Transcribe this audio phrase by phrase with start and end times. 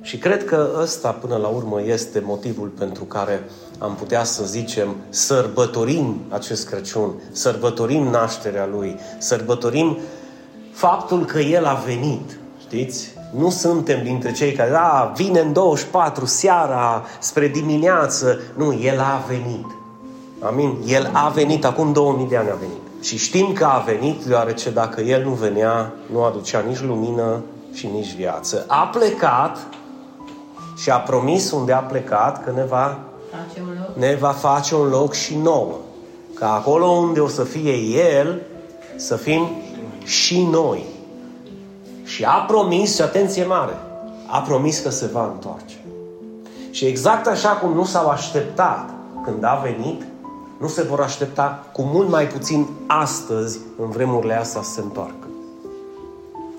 [0.00, 3.44] Și cred că ăsta, până la urmă, este motivul pentru care
[3.78, 9.98] am putea să zicem sărbătorim acest Crăciun, sărbătorim nașterea Lui, sărbătorim
[10.72, 12.38] faptul că El a venit.
[12.60, 13.10] Știți?
[13.36, 18.40] Nu suntem dintre cei care, da, vine în 24 seara, spre dimineață.
[18.56, 19.66] Nu, El a venit.
[20.40, 20.76] Amin?
[20.86, 23.04] El a venit, acum 2000 de ani a venit.
[23.04, 27.86] Și știm că a venit, deoarece dacă El nu venea, nu aducea nici lumină și
[27.86, 28.64] nici viață.
[28.68, 29.58] A plecat
[30.82, 32.98] și a promis unde a plecat că ne va,
[33.94, 35.74] ne va face un loc și nouă.
[36.34, 37.72] Ca acolo unde o să fie
[38.18, 38.42] El,
[38.96, 39.48] să fim
[40.04, 40.84] și noi.
[42.04, 43.76] Și a promis, și atenție mare,
[44.26, 45.84] a promis că se va întoarce.
[46.70, 48.90] Și exact așa cum nu s-au așteptat
[49.24, 50.02] când a venit,
[50.60, 55.26] nu se vor aștepta cu mult mai puțin astăzi, în vremurile astea, să se întoarcă.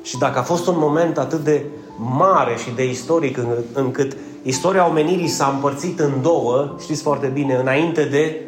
[0.02, 1.66] Și dacă a fost un moment atât de
[1.98, 3.40] mare și de istoric
[3.74, 8.42] încât istoria omenirii s-a împărțit în două, știți foarte bine, înainte de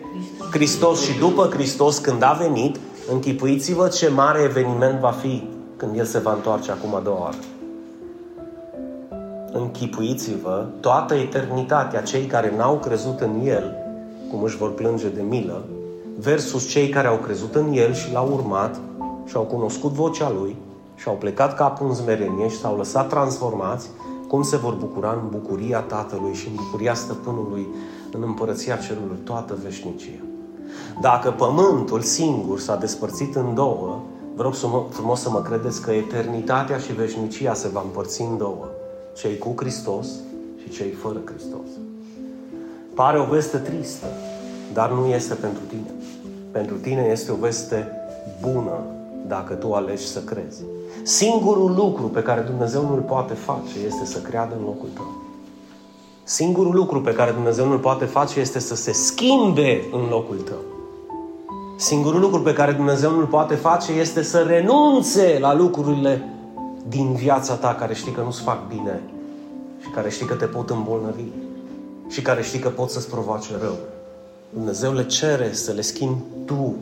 [0.52, 2.80] Hristos și după Hristos, când a venit,
[3.12, 7.38] închipuiți-vă ce mare eveniment va fi când El se va întoarce acum a doua oară.
[9.52, 13.76] Închipuiți-vă toată eternitatea, cei care n-au crezut în El,
[14.32, 15.64] cum își vor plânge de milă,
[16.20, 18.80] versus cei care au crezut în El și l-au urmat
[19.26, 20.56] și au cunoscut vocea Lui
[20.96, 23.90] și au plecat capul în zmerenie și s-au lăsat transformați,
[24.28, 27.68] cum se vor bucura în bucuria Tatălui și în bucuria Stăpânului
[28.12, 30.24] în împărăția cerului toată veșnicia.
[31.02, 34.02] Dacă pământul singur s-a despărțit în două,
[34.36, 34.54] vă rog
[34.90, 38.68] frumos să mă credeți că eternitatea și veșnicia se va împărți în două.
[39.16, 40.08] Cei cu Hristos
[40.62, 41.68] și cei fără Hristos.
[42.94, 44.06] Pare o veste tristă,
[44.74, 45.94] dar nu este pentru tine.
[46.52, 47.92] Pentru tine este o veste
[48.42, 48.80] bună
[49.28, 50.62] dacă tu alegi să crezi.
[51.08, 55.08] Singurul lucru pe care Dumnezeu nu-l poate face este să creadă în locul tău.
[56.24, 60.58] Singurul lucru pe care Dumnezeu nu-l poate face este să se schimbe în locul tău.
[61.78, 66.30] Singurul lucru pe care Dumnezeu nu-l poate face este să renunțe la lucrurile
[66.88, 69.02] din viața ta care știi că nu-ți fac bine
[69.82, 71.24] și care știi că te pot îmbolnăvi
[72.10, 73.76] și care știi că pot să-ți provoace rău.
[74.50, 76.76] Dumnezeu le cere să le schimbi tu.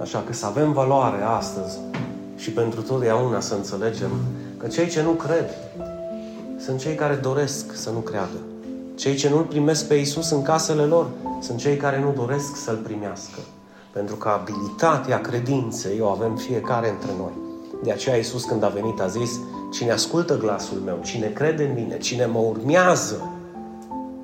[0.00, 1.78] Așa că să avem valoare astăzi
[2.38, 4.10] și pentru totdeauna să înțelegem
[4.56, 5.50] că cei ce nu cred
[6.58, 8.38] sunt cei care doresc să nu creadă.
[8.94, 11.06] Cei ce nu-L primesc pe Isus în casele lor
[11.40, 13.38] sunt cei care nu doresc să-L primească.
[13.92, 17.32] Pentru că abilitatea credinței o avem fiecare între noi.
[17.82, 19.30] De aceea Iisus când a venit a zis,
[19.72, 23.30] cine ascultă glasul meu, cine crede în mine, cine mă urmează,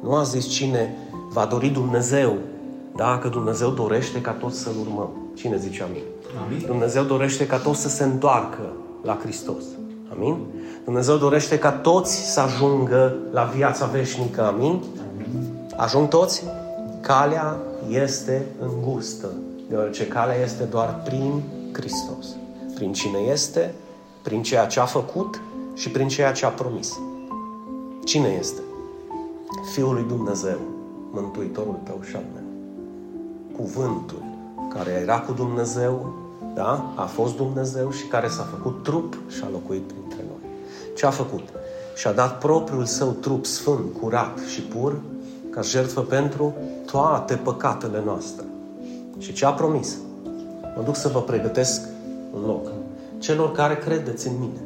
[0.03, 0.97] nu a zis cine
[1.33, 2.37] va dori Dumnezeu,
[2.97, 5.11] dacă Dumnezeu dorește ca toți să-L urmăm.
[5.35, 6.14] Cine zice amin?
[6.45, 6.63] Amin?
[6.67, 8.73] Dumnezeu dorește ca toți să se întoarcă
[9.03, 9.65] la Hristos.
[10.13, 10.37] Amin?
[10.85, 14.47] Dumnezeu dorește ca toți să ajungă la viața veșnică.
[14.47, 14.83] Amin?
[15.15, 15.49] amin.
[15.77, 16.45] Ajung toți?
[17.01, 17.57] Calea
[17.89, 19.29] este îngustă
[19.69, 22.27] deoarece calea este doar prin Hristos.
[22.75, 23.75] Prin cine este,
[24.23, 25.41] prin ceea ce a făcut
[25.75, 26.99] și prin ceea ce a promis.
[28.05, 28.61] Cine este?
[29.73, 30.59] Fiul lui Dumnezeu,
[31.11, 32.43] Mântuitorul tău și al meu.
[33.57, 34.23] Cuvântul
[34.69, 36.15] care era cu Dumnezeu,
[36.55, 36.93] da?
[36.95, 40.51] a fost Dumnezeu și care s-a făcut trup și a locuit printre noi.
[40.97, 41.49] Ce a făcut?
[41.95, 45.01] Și-a dat propriul său trup sfânt, curat și pur
[45.51, 46.55] ca jertfă pentru
[46.91, 48.45] toate păcatele noastre.
[49.19, 49.97] Și ce a promis?
[50.77, 51.81] Mă duc să vă pregătesc
[52.35, 52.67] un loc.
[53.19, 54.61] Celor care credeți în mine.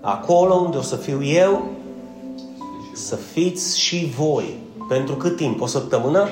[0.00, 1.66] Acolo unde o să fiu eu,
[2.94, 4.62] să fiți și voi.
[4.88, 5.60] Pentru cât timp?
[5.60, 6.28] O săptămână?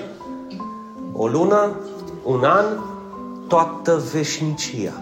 [1.12, 1.70] O lună?
[2.25, 2.64] Un an?
[3.48, 5.00] Toată veșnicia.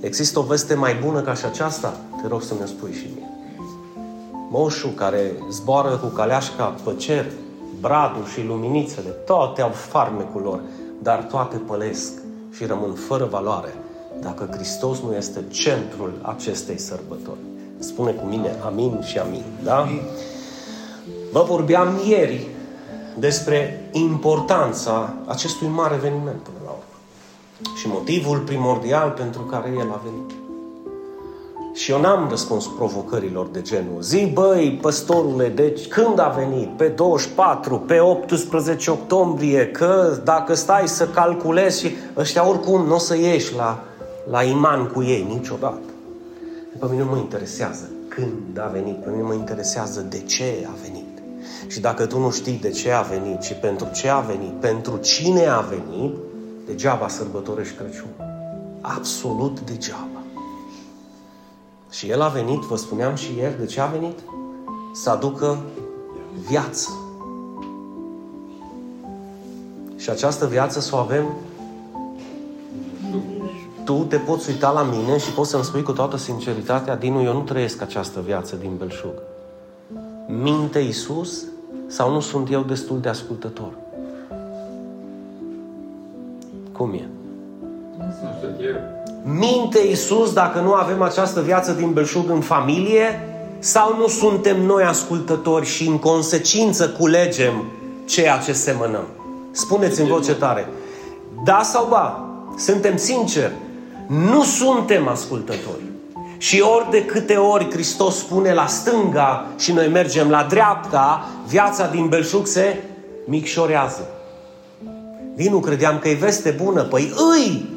[0.00, 1.96] Există o veste mai bună ca și aceasta?
[2.22, 3.30] Te rog să mi-o spui și mie.
[4.50, 7.26] Moșul care zboară cu caleașca pe cer,
[7.80, 10.60] bradul și luminițele, toate au farmecul lor
[11.02, 12.12] dar toate pălesc
[12.56, 13.74] și rămân fără valoare
[14.20, 17.38] dacă Hristos nu este centrul acestei sărbători.
[17.78, 19.88] Spune cu mine amin și amin, da?
[21.32, 22.46] Vă vorbeam ieri
[23.18, 26.82] despre importanța acestui mare eveniment până la urmă.
[27.76, 30.30] Și motivul primordial pentru care el a venit.
[31.74, 36.68] Și eu n-am răspuns provocărilor de genul Zi, băi, păstorule, deci când a venit?
[36.76, 42.98] Pe 24, pe 18 octombrie, că dacă stai să calculezi și ăștia oricum nu o
[42.98, 43.84] să ieși la,
[44.30, 45.80] la iman cu ei niciodată.
[46.78, 50.76] Pe mine nu mă interesează când a venit, pe mine mă interesează de ce a
[50.82, 51.06] venit.
[51.66, 54.96] Și dacă tu nu știi de ce a venit și pentru ce a venit, pentru
[54.96, 56.14] cine a venit,
[56.68, 58.10] degeaba sărbătorești Crăciun.
[58.80, 60.22] Absolut degeaba.
[61.90, 64.18] Și El a venit, vă spuneam și ieri, de ce a venit?
[64.92, 65.58] să aducă
[66.48, 66.90] viață.
[69.96, 71.24] Și această viață să o avem
[73.84, 77.32] tu te poți uita la mine și poți să-mi spui cu toată sinceritatea, Dinu, eu
[77.32, 79.14] nu trăiesc această viață din belșug.
[80.26, 81.44] Minte Iisus
[81.86, 83.72] sau nu sunt eu destul de ascultător?
[86.78, 87.08] Cum e?
[89.22, 93.20] Minte Iisus dacă nu avem această viață din belșug în familie
[93.58, 97.64] sau nu suntem noi ascultători și în consecință culegem
[98.04, 99.06] ceea ce semănăm?
[99.50, 100.68] Spuneți în voce tare.
[101.44, 102.24] Da sau ba?
[102.56, 103.52] Suntem sinceri.
[104.06, 105.82] Nu suntem ascultători.
[106.36, 111.86] Și ori de câte ori Hristos spune la stânga și noi mergem la dreapta, viața
[111.86, 112.82] din belșug se
[113.24, 114.08] micșorează.
[115.38, 116.82] Vinu, credeam că e veste bună.
[116.82, 117.68] Păi îi!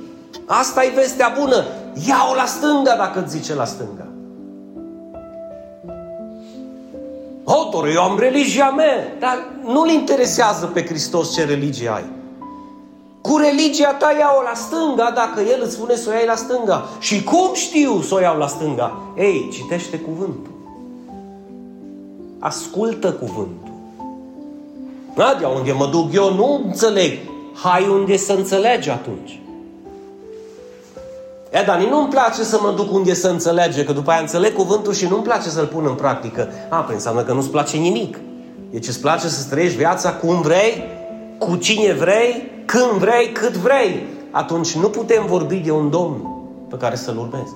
[0.46, 1.66] Asta e vestea bună.
[2.08, 4.08] Ia-o la stânga dacă îți zice la stânga.
[7.44, 12.06] Autor, eu am religia mea, dar nu-L interesează pe Hristos ce religie ai.
[13.22, 16.90] Cu religia ta iau la stânga dacă El îți spune să o iei la stânga.
[17.00, 19.02] Și cum știu să o iau la stânga?
[19.18, 20.52] Ei, citește cuvântul.
[22.40, 23.72] Ascultă cuvântul.
[25.16, 27.19] Nadia, unde mă duc eu nu înțeleg.
[27.63, 29.40] Hai unde să înțelegi atunci.
[31.52, 34.94] E, dar nu-mi place să mă duc unde să înțelege, că după aia înțeleg cuvântul
[34.94, 36.50] și nu-mi place să-l pun în practică.
[36.69, 38.19] A, păi înseamnă că nu-ți place nimic.
[38.72, 40.84] Deci îți place să trăiești viața cum vrei,
[41.38, 44.06] cu cine vrei, când vrei, cât vrei.
[44.31, 47.54] Atunci nu putem vorbi de un Domn pe care să-L urmezi.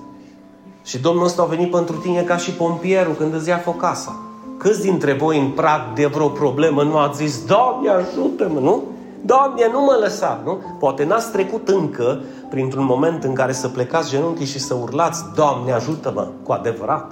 [0.83, 4.19] Și Domnul ăsta a venit pentru tine ca și pompierul când îți ia focasa.
[4.57, 8.83] Câți dintre voi în prag de vreo problemă nu ați zis, Doamne ajută-mă, nu?
[9.21, 10.61] Doamne, nu mă lăsa, nu?
[10.79, 15.71] Poate n-ați trecut încă printr-un moment în care să plecați genunchii și să urlați, Doamne,
[15.71, 17.11] ajută-mă, cu adevărat.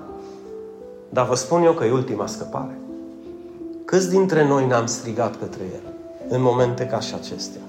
[1.09, 2.77] Dar vă spun eu că e ultima scăpare.
[3.85, 5.93] Câți dintre noi n-am strigat către El
[6.27, 7.61] în momente ca și acestea?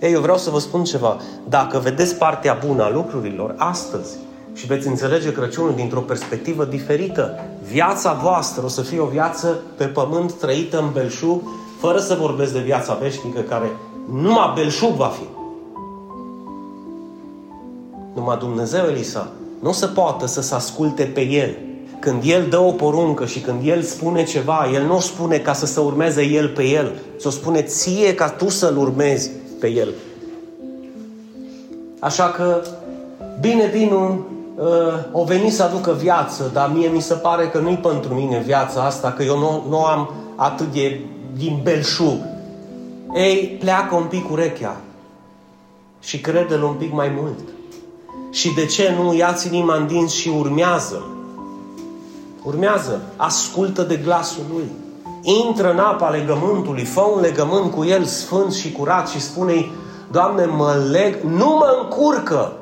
[0.00, 1.16] Ei, eu vreau să vă spun ceva.
[1.48, 4.16] Dacă vedeți partea bună a lucrurilor astăzi
[4.52, 9.84] și veți înțelege Crăciunul dintr-o perspectivă diferită, viața voastră o să fie o viață pe
[9.84, 11.42] pământ trăită în belșug,
[11.78, 13.66] fără să vorbesc de viața veșnică care
[14.10, 15.24] numai belșug va fi.
[18.14, 19.28] Numai Dumnezeu, Elisa,
[19.60, 21.56] nu se poate să se asculte pe El.
[21.98, 25.52] Când El dă o poruncă și când El spune ceva, El nu o spune ca
[25.52, 29.30] să se urmeze El pe El, ți-o spune ție ca tu să-L urmezi
[29.60, 29.88] pe El.
[31.98, 32.62] Așa că,
[33.40, 34.24] bine, Dinu,
[34.56, 34.64] uh,
[35.12, 38.82] o veni să aducă viață, dar mie mi se pare că nu-i pentru mine viața
[38.82, 41.00] asta, că eu nu, nu am atât de
[41.36, 42.18] din belșug.
[43.14, 44.80] Ei, pleacă un pic urechea
[46.00, 47.38] și crede-l un pic mai mult.
[48.30, 51.04] Și de ce nu ia-ți inima în dinți și urmează?
[52.42, 54.70] Urmează, ascultă de glasul lui.
[55.46, 59.70] Intră în apa legământului, fă un legământ cu el sfânt și curat și spune
[60.10, 62.52] Doamne, mă leg, nu mă încurcă,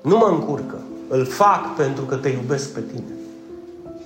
[0.00, 0.78] nu mă încurcă,
[1.08, 3.21] îl fac pentru că te iubesc pe tine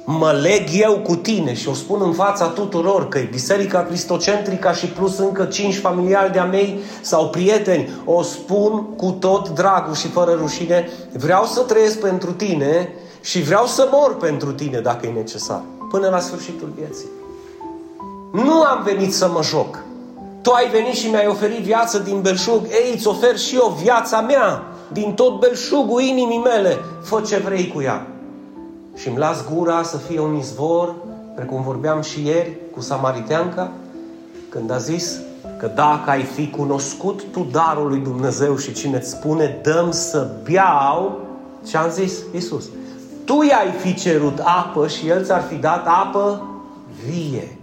[0.08, 4.73] mă leg eu cu tine și o spun în fața tuturor că e Biserica Cristocentrica
[4.73, 10.08] și plus încă cinci familiari de-a mei sau prieteni, o spun cu tot dragul și
[10.08, 15.11] fără rușine, vreau să trăiesc pentru tine și vreau să mor pentru tine dacă e
[15.11, 17.08] necesar, până la sfârșitul vieții.
[18.32, 19.79] Nu am venit să mă joc.
[20.43, 24.20] Tu ai venit și mi-ai oferit viață din belșug, ei, îți ofer și eu viața
[24.20, 28.06] mea, din tot belșugul inimii mele, fă ce vrei cu ea
[28.96, 30.94] și îmi las gura să fie un izvor,
[31.34, 33.72] precum vorbeam și ieri cu Samariteanca,
[34.48, 35.20] când a zis
[35.58, 40.31] că dacă ai fi cunoscut tu darul lui Dumnezeu și cine îți spune dăm să
[40.50, 41.20] beau,
[41.67, 42.12] ce am zis?
[42.32, 42.65] Iisus.
[43.24, 46.46] Tu i-ai fi cerut apă și El ți-ar fi dat apă
[47.06, 47.58] vie.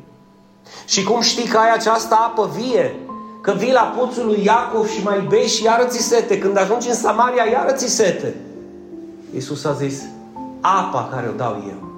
[0.85, 2.95] Și cum știi că ai această apă vie?
[3.41, 6.37] Că vii la puțul lui Iacov și mai bei și iară ți sete.
[6.37, 8.35] Când ajungi în Samaria, iară ți sete.
[9.33, 10.01] Iisus a zis,
[10.65, 11.91] apa care o dau eu.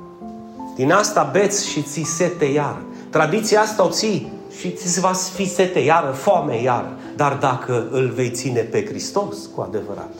[0.75, 2.77] Din asta beți și ți sete iar.
[3.09, 6.91] Tradiția asta o ții și ți va fi sete iară, foame iară.
[7.15, 10.13] Dar dacă îl vei ține pe Hristos cu adevărat,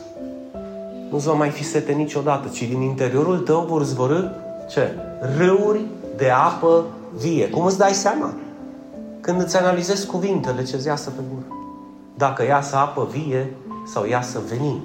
[1.10, 4.24] nu-ți va mai fi sete niciodată, ci din interiorul tău vor zvorâ
[4.70, 4.96] ce?
[5.38, 5.82] Râuri
[6.18, 6.84] de apă
[7.18, 7.50] vie.
[7.50, 8.34] Cum îți dai seama?
[9.22, 11.58] Când îți analizezi cuvintele ce-ți iasă pe gură.
[12.18, 13.54] Dacă iasă apă vie
[13.88, 14.82] sau iasă venin.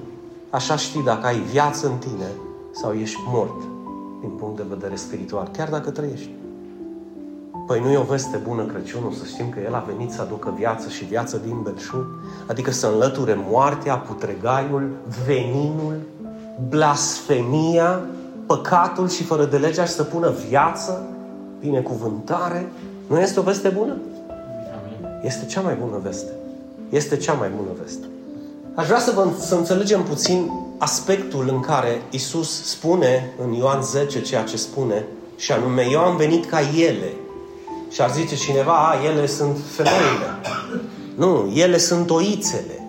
[0.50, 2.26] Așa știi dacă ai viață în tine
[2.80, 3.60] sau ești mort
[4.20, 6.30] din punct de vedere spiritual, chiar dacă trăiești.
[7.66, 10.54] Păi nu e o veste bună Crăciunul să știm că El a venit să aducă
[10.56, 12.06] viață și viață din belșug?
[12.46, 14.90] Adică să înlăture moartea, putregaiul,
[15.26, 15.94] veninul,
[16.68, 18.00] blasfemia,
[18.46, 21.04] păcatul și fără de legea și să pună viață?
[21.60, 22.68] binecuvântare.
[23.06, 23.96] Nu este o veste bună?
[25.22, 26.30] Este cea mai bună veste.
[26.88, 28.06] Este cea mai bună veste.
[28.74, 34.20] Aș vrea să, vă, să înțelegem puțin aspectul în care Isus spune în Ioan 10
[34.20, 37.12] ceea ce spune și anume, eu am venit ca ele.
[37.90, 40.40] Și ar zice cineva, a, ele sunt femeile.
[41.14, 42.86] Nu, ele sunt oițele.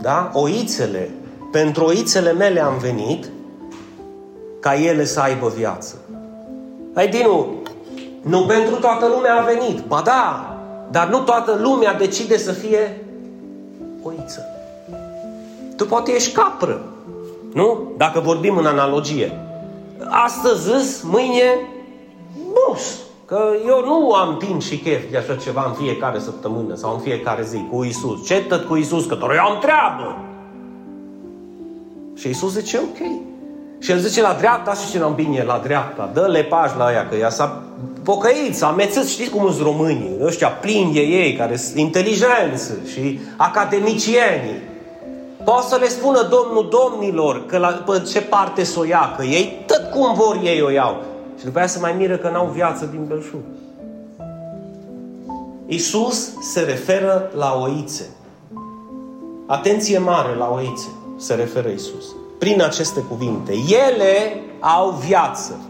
[0.00, 0.30] Da?
[0.34, 1.10] Oițele.
[1.52, 3.30] Pentru oițele mele am venit
[4.60, 5.96] ca ele să aibă viață.
[6.94, 7.46] Hai, Dinu,
[8.22, 9.84] nu pentru toată lumea a venit.
[9.84, 10.56] Ba da,
[10.90, 13.07] dar nu toată lumea decide să fie oiță.
[15.78, 16.80] Tu poate ești capră.
[17.52, 17.92] Nu?
[17.96, 19.40] Dacă vorbim în analogie.
[20.08, 21.68] Astăzi zis, mâine
[22.52, 22.98] bus.
[23.24, 27.00] Că eu nu am timp și chef de așa ceva în fiecare săptămână sau în
[27.00, 28.26] fiecare zi cu Isus.
[28.26, 29.06] Ce tot cu Isus?
[29.06, 30.16] Că doar eu am treabă.
[32.14, 33.10] Și Isus zice, ok.
[33.78, 36.10] Și el zice la dreapta și ce n-am bine la dreapta.
[36.14, 37.62] Dă-le pași la ea, că ea s-a
[38.02, 43.18] pocăit, s-a amețit, știți cum sunt românii, ăștia plini de ei, care sunt inteligență și
[43.36, 44.67] academicieni.
[45.48, 49.24] Poate să le spună Domnul Domnilor că la, pe ce parte să o ia, că
[49.24, 51.02] ei tot cum vor ei o iau.
[51.38, 53.40] Și după aia se mai miră că n-au viață din belșug.
[55.66, 58.06] Isus se referă la oițe.
[59.46, 60.88] Atenție mare la oițe
[61.18, 62.04] se referă Isus.
[62.38, 63.52] Prin aceste cuvinte.
[63.52, 65.60] Ele au viață.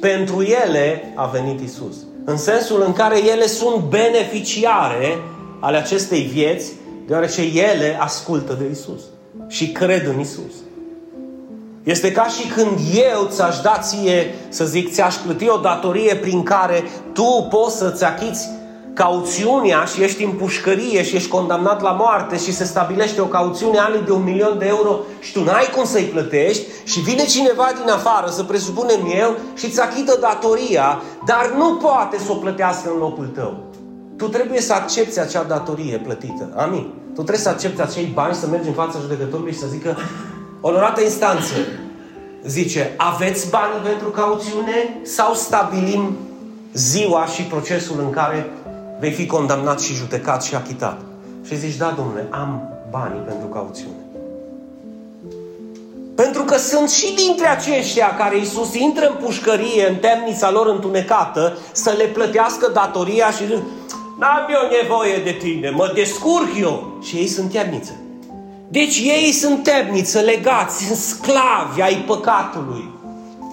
[0.00, 1.96] Pentru ele a venit Isus.
[2.24, 5.18] În sensul în care ele sunt beneficiare
[5.60, 6.72] ale acestei vieți,
[7.12, 9.00] deoarece ele ascultă de Isus
[9.48, 10.52] și cred în Isus.
[11.82, 16.42] Este ca și când eu ți-aș da ție, să zic, ți-aș plăti o datorie prin
[16.42, 18.48] care tu poți să-ți achiți
[18.94, 23.78] cauțiunea și ești în pușcărie și ești condamnat la moarte și se stabilește o cauțiune
[23.78, 27.68] anului de un milion de euro și tu n-ai cum să-i plătești și vine cineva
[27.82, 32.90] din afară, să presupunem eu, și îți achită datoria, dar nu poate să o plătească
[32.92, 33.71] în locul tău.
[34.22, 36.48] Tu trebuie să accepti acea datorie plătită.
[36.56, 36.92] Amin.
[37.04, 39.96] Tu trebuie să accepti acei bani, să mergi în fața judecătorului și să zică
[40.60, 41.54] Onorată instanță,
[42.46, 46.16] zice, aveți bani pentru cauțiune sau stabilim
[46.72, 48.50] ziua și procesul în care
[49.00, 51.00] vei fi condamnat și judecat și achitat.
[51.46, 54.02] Și zici, da, domnule, am banii pentru cauțiune.
[56.14, 61.58] Pentru că sunt și dintre aceștia care Iisus intră în pușcărie, în temnița lor întunecată,
[61.72, 63.62] să le plătească datoria și zic,
[64.22, 66.98] n-am eu nevoie de tine, mă descurc eu.
[67.02, 67.92] Și ei sunt temniță.
[68.68, 72.90] Deci ei sunt temniță, legați, sunt sclavi ai păcatului.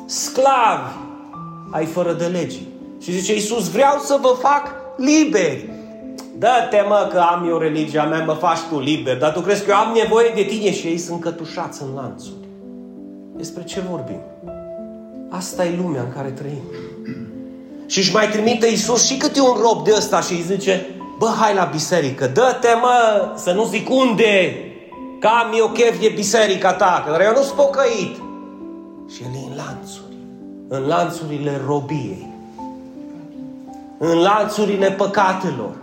[0.05, 0.93] Sclavi
[1.71, 2.67] ai fără de legii.
[3.01, 5.69] Și zice Iisus, vreau să vă fac liberi.
[6.38, 9.71] Dă-te mă că am eu religia mea, mă faci tu liber, dar tu crezi că
[9.71, 12.47] eu am nevoie de tine și ei sunt cătușați în lanțuri.
[13.35, 14.21] Despre ce vorbim?
[15.29, 16.63] Asta e lumea în care trăim.
[17.89, 20.86] Și își mai trimite Iisus și câte un rob de ăsta și îi zice,
[21.17, 24.55] bă, hai la biserică, dă-te mă, să nu zic unde,
[25.19, 28.15] că am eu chef de biserica ta, că eu nu sunt pocăit.
[29.12, 30.15] Și el e în lanțuri,
[30.67, 32.29] în lanțurile robiei
[34.00, 35.75] în lanțurile păcatelor,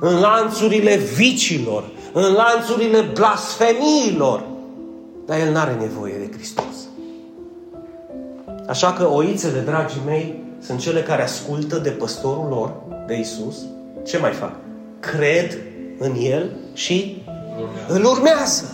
[0.00, 4.42] în lanțurile vicilor, în lanțurile blasfemiilor.
[5.26, 6.64] Dar el nu are nevoie de Hristos.
[8.68, 12.72] Așa că oițele, dragii mei, sunt cele care ascultă de păstorul lor,
[13.06, 13.56] de Isus.
[14.06, 14.52] Ce mai fac?
[15.00, 15.58] Cred
[15.98, 17.22] în El și
[17.60, 17.94] urmează.
[17.94, 18.64] îl urmează.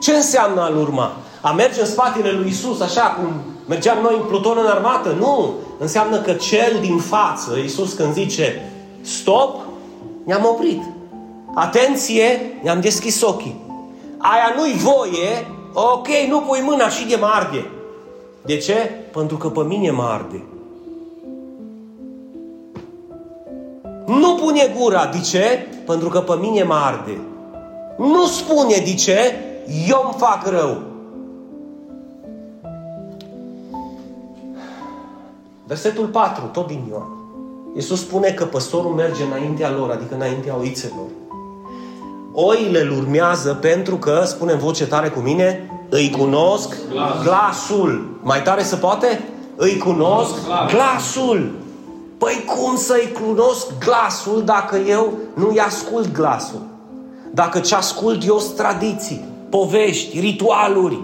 [0.00, 1.16] Ce înseamnă a-L urma?
[1.40, 3.28] A merge în spatele lui Isus, așa cum
[3.68, 5.16] mergeam noi în pluton în armată?
[5.18, 5.54] Nu!
[5.78, 9.60] înseamnă că cel din față, Iisus când zice stop,
[10.24, 10.82] ne-am oprit.
[11.54, 13.60] Atenție, ne-am deschis ochii.
[14.18, 17.70] Aia nu-i voie, ok, nu pui mâna și de mă arde.
[18.44, 18.90] De ce?
[19.12, 20.42] Pentru că pe mine mă arde.
[24.08, 25.66] Nu pune gura, de ce?
[25.86, 27.20] Pentru că pe mine mă arde.
[27.98, 29.34] Nu spune de ce?
[29.88, 30.76] Eu îmi fac rău.
[35.66, 37.08] Versetul 4, tot din Ioan.
[37.74, 41.06] Iisus spune că păstorul merge înaintea lor, adică înaintea oițelor.
[42.32, 47.22] Oile îl urmează pentru că, spune în voce tare cu mine, îi cunosc glasul.
[47.22, 48.18] glasul.
[48.22, 49.20] Mai tare se poate?
[49.56, 50.34] Îi cunosc
[50.70, 51.50] glasul.
[52.18, 56.62] Păi cum să-i cunosc glasul dacă eu nu-i ascult glasul?
[57.30, 60.98] Dacă ce ascult eu sunt tradiții, povești, ritualuri,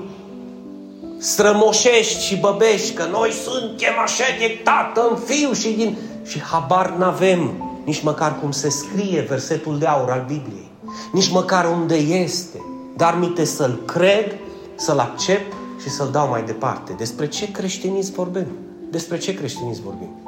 [1.19, 5.97] strămoșești și băbești că noi suntem așa de tată în fiu și din...
[6.25, 7.53] Și habar n-avem
[7.85, 10.71] nici măcar cum se scrie versetul de aur al Bibliei.
[11.13, 12.65] Nici măcar unde este.
[12.97, 14.35] Dar mite să-l cred,
[14.75, 15.53] să-l accept
[15.83, 16.95] și să-l dau mai departe.
[16.99, 18.47] Despre ce creștinism vorbim?
[18.95, 20.24] despre ce creștinism vorbim?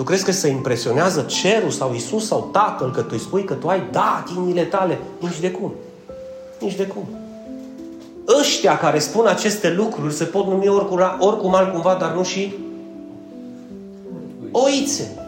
[0.00, 3.54] Tu crezi că se impresionează cerul sau Isus sau Tatăl că tu îi spui că
[3.54, 4.98] tu ai dat inimile tale?
[5.18, 5.72] Nici de cum.
[6.60, 7.08] Nici de cum.
[8.40, 12.54] Ăștia care spun aceste lucruri se pot numi oricum, oricum altcumva, dar nu și
[14.52, 15.18] oițe.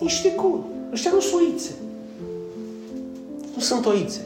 [0.00, 0.64] Nici de cum.
[0.92, 1.70] Ăștia nu sunt oițe.
[3.54, 4.20] Nu sunt oițe.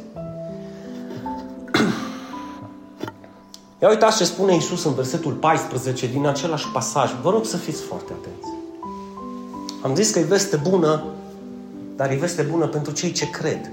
[3.83, 7.11] Ia uitați ce spune Isus în versetul 14 din același pasaj.
[7.23, 8.58] Vă rog să fiți foarte atenți.
[9.83, 11.05] Am zis că e veste bună,
[11.97, 13.71] dar e veste bună pentru cei ce cred.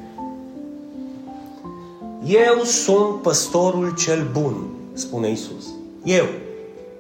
[2.25, 5.65] Eu sunt păstorul cel bun, spune Isus.
[6.03, 6.25] Eu.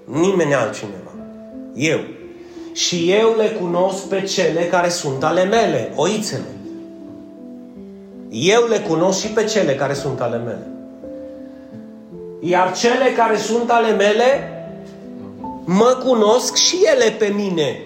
[0.03, 1.11] Nimeni altcineva.
[1.73, 1.99] Eu.
[2.73, 6.55] Și eu le cunosc pe cele care sunt ale mele, oițele.
[8.29, 10.67] Eu le cunosc și pe cele care sunt ale mele.
[12.39, 14.49] Iar cele care sunt ale mele,
[15.65, 17.79] mă cunosc și ele pe mine.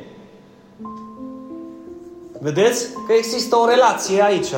[2.40, 4.54] Vedeți că există o relație aici.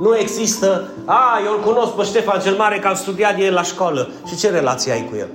[0.00, 3.62] Nu există, a, eu îl cunosc pe Ștefan cel Mare că am studiat el la
[3.62, 4.10] școală.
[4.26, 5.28] Și ce relație ai cu el?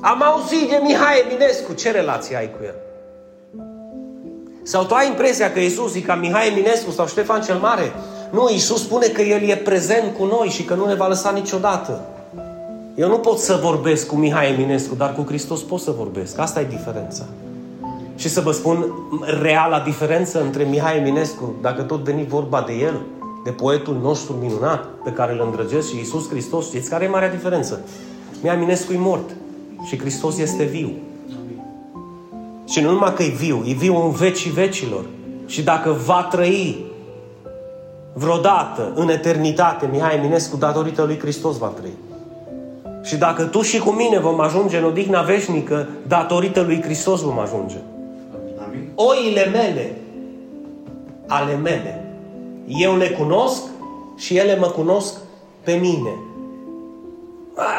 [0.00, 1.72] Am auzit de Mihai Eminescu.
[1.72, 2.74] Ce relație ai cu el?
[4.62, 7.92] Sau tu ai impresia că Iisus e ca Mihai Eminescu sau Ștefan cel Mare?
[8.30, 11.30] Nu, Iisus spune că El e prezent cu noi și că nu ne va lăsa
[11.30, 12.00] niciodată.
[12.94, 16.38] Eu nu pot să vorbesc cu Mihai Eminescu, dar cu Hristos pot să vorbesc.
[16.38, 17.24] Asta e diferența.
[18.16, 18.92] Și să vă spun
[19.42, 23.00] reala diferență între Mihai Eminescu, dacă tot veni vorba de el,
[23.44, 27.30] de poetul nostru minunat, pe care îl îndrăgesc, și Iisus Hristos, știți care e marea
[27.30, 27.80] diferență?
[28.42, 29.36] Mihai Eminescu e mort
[29.84, 30.92] și Hristos este viu.
[32.68, 35.04] Și nu numai că e viu, e viu în vecii vecilor.
[35.46, 36.84] Și dacă va trăi
[38.12, 41.94] vreodată în eternitate, Mihai Eminescu, datorită lui Hristos va trăi.
[43.02, 47.38] Și dacă tu și cu mine vom ajunge în odihna veșnică, datorită lui Hristos vom
[47.38, 47.76] ajunge.
[48.74, 48.92] Amin.
[48.94, 49.96] Oile mele,
[51.28, 52.16] ale mele,
[52.66, 53.62] eu le cunosc
[54.16, 55.14] și ele mă cunosc
[55.64, 56.10] pe mine.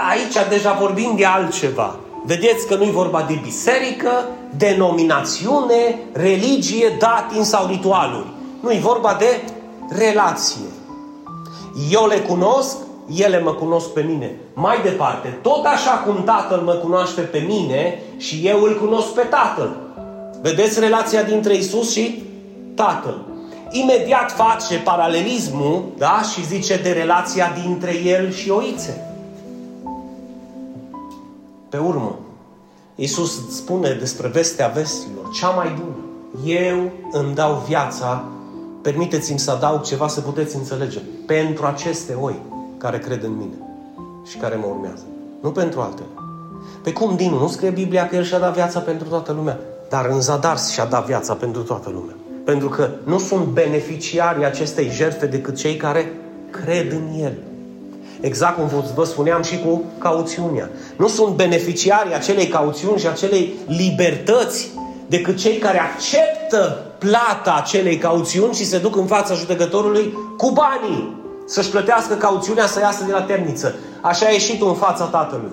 [0.10, 1.96] Aici deja vorbim de altceva.
[2.26, 4.10] Vedeți că nu e vorba de biserică,
[4.58, 8.28] denominațiune, religie, datin sau ritualuri.
[8.60, 9.44] Nu e vorba de
[9.90, 10.70] relație.
[11.92, 12.78] Eu le cunosc,
[13.16, 14.36] ele mă cunosc pe mine.
[14.54, 19.22] Mai departe, tot așa cum Tatăl mă cunoaște pe mine și eu îl cunosc pe
[19.22, 19.85] Tatăl.
[20.42, 22.24] Vedeți relația dintre Isus și
[22.76, 23.26] Tatăl.
[23.70, 26.22] Imediat face paralelismul, da?
[26.34, 29.16] Și zice de relația dintre el și oițe.
[31.70, 32.20] Pe urmă,
[32.96, 35.96] Iisus spune despre vestea vestilor, cea mai bună.
[36.46, 38.24] Eu îmi dau viața,
[38.82, 42.36] permiteți-mi să adaug ceva să puteți înțelege, pentru aceste oi
[42.78, 43.56] care cred în mine
[44.30, 45.04] și care mă urmează.
[45.42, 46.08] Nu pentru altele.
[46.84, 50.06] Pe cum, Dinu, nu scrie Biblia că El și-a dat viața pentru toată lumea, dar
[50.10, 52.16] în zadar și-a dat viața pentru toată lumea.
[52.46, 56.12] Pentru că nu sunt beneficiarii acestei jertfe decât cei care
[56.52, 57.34] cred în El.
[58.20, 60.70] Exact cum vă spuneam și cu cauțiunea.
[60.98, 64.70] Nu sunt beneficiarii acelei cauțiuni și acelei libertăți
[65.08, 71.24] decât cei care acceptă plata acelei cauțiuni și se duc în fața judecătorului cu banii
[71.46, 73.76] să-și plătească cauțiunea să iasă de la temniță.
[74.02, 75.52] Așa a ieșit în fața tatălui.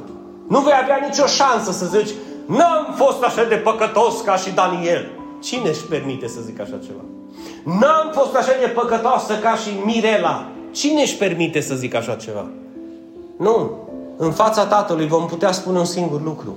[0.49, 2.11] Nu vei avea nicio șansă să zici
[2.46, 5.11] N-am fost așa de păcătos ca și Daniel.
[5.42, 7.05] Cine își permite să zic așa ceva?
[7.64, 10.46] N-am fost așa de păcătoasă ca și Mirela.
[10.70, 12.46] Cine își permite să zic așa ceva?
[13.37, 13.70] Nu.
[14.16, 16.57] În fața Tatălui vom putea spune un singur lucru.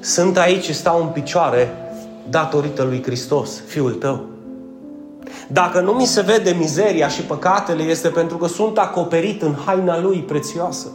[0.00, 1.74] Sunt aici și stau în picioare
[2.28, 4.20] datorită lui Hristos, Fiul tău.
[5.48, 10.00] Dacă nu mi se vede mizeria și păcatele, este pentru că sunt acoperit în haina
[10.00, 10.86] Lui prețioasă.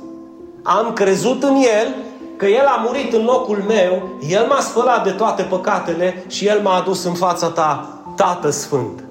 [0.64, 1.96] Am crezut în El,
[2.38, 6.62] că El a murit în locul meu, El m-a spălat de toate păcatele și El
[6.62, 9.04] m-a adus în fața ta, Tată Sfânt.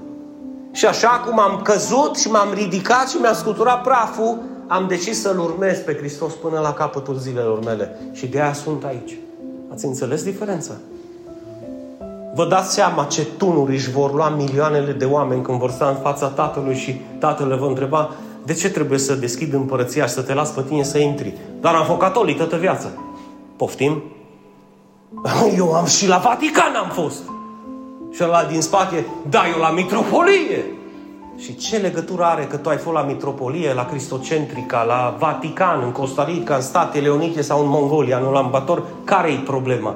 [0.72, 5.38] Și așa cum am căzut și m-am ridicat și mi-am scuturat praful, am decis să-L
[5.38, 7.98] urmez pe Hristos până la capătul zilelor mele.
[8.12, 9.16] Și de aia sunt aici.
[9.72, 10.72] Ați înțeles diferența?
[12.34, 16.02] Vă dați seama ce tunuri își vor lua milioanele de oameni când vor sta în
[16.02, 18.10] fața Tatălui și Tatăl le va întreba
[18.44, 21.34] de ce trebuie să deschid împărăția și să te las pe tine să intri?
[21.60, 22.88] Dar am fost catolic toată viața.
[23.57, 24.03] Poftim?
[25.57, 27.23] Eu am și la Vatican am fost.
[28.11, 30.64] Și ăla din spate, da, eu la mitropolie.
[31.38, 35.92] Și ce legătură are că tu ai fost la mitropolie, la Cristocentrica, la Vatican, în
[35.92, 38.64] Costa Rica, în Statele Unite sau în Mongolia, în Ulan
[39.05, 39.95] Care e problema?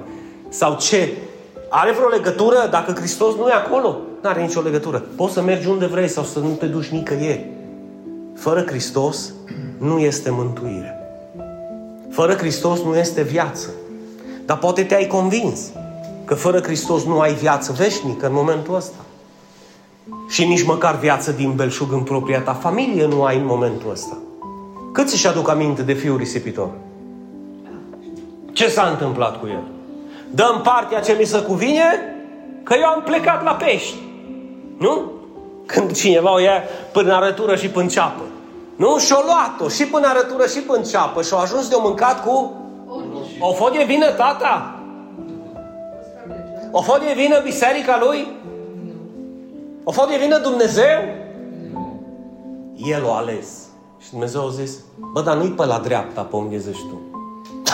[0.49, 1.13] Sau ce?
[1.69, 3.97] Are vreo legătură dacă Hristos nu e acolo?
[4.23, 4.99] Nu are nicio legătură.
[5.17, 7.47] Poți să mergi unde vrei sau să nu te duci nicăieri.
[8.35, 9.33] Fără Hristos
[9.79, 11.00] nu este mântuire.
[12.21, 13.69] Fără Hristos nu este viață.
[14.45, 15.61] Dar poate te-ai convins
[16.25, 18.99] că fără Hristos nu ai viață veșnică în momentul ăsta.
[20.29, 24.17] Și nici măcar viață din belșug în propria ta familie nu ai în momentul ăsta.
[24.93, 26.69] Cât își aduc aminte de fiul risipitor?
[28.53, 29.63] Ce s-a întâmplat cu el?
[30.31, 31.85] Dăm partea ce mi se cuvine,
[32.63, 33.97] că eu am plecat la pești.
[34.79, 35.13] Nu?
[35.67, 38.23] Când cineva o ia până arătură și până ceapă.
[38.81, 38.99] Nu?
[38.99, 42.53] Și-o luat-o și până arătură și până ceapă și-o ajuns de-o mâncat cu...
[43.41, 44.81] O fost de vină tata?
[46.71, 48.29] O fost de vină biserica lui?
[49.85, 50.99] O fost de vină Dumnezeu?
[52.77, 53.47] El o ales.
[53.99, 54.79] Și Dumnezeu a zis,
[55.13, 57.01] bă, dar nu-i pe la dreapta pe unde zici tu.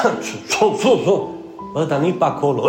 [1.72, 2.68] Bă, dar nu-i pe acolo.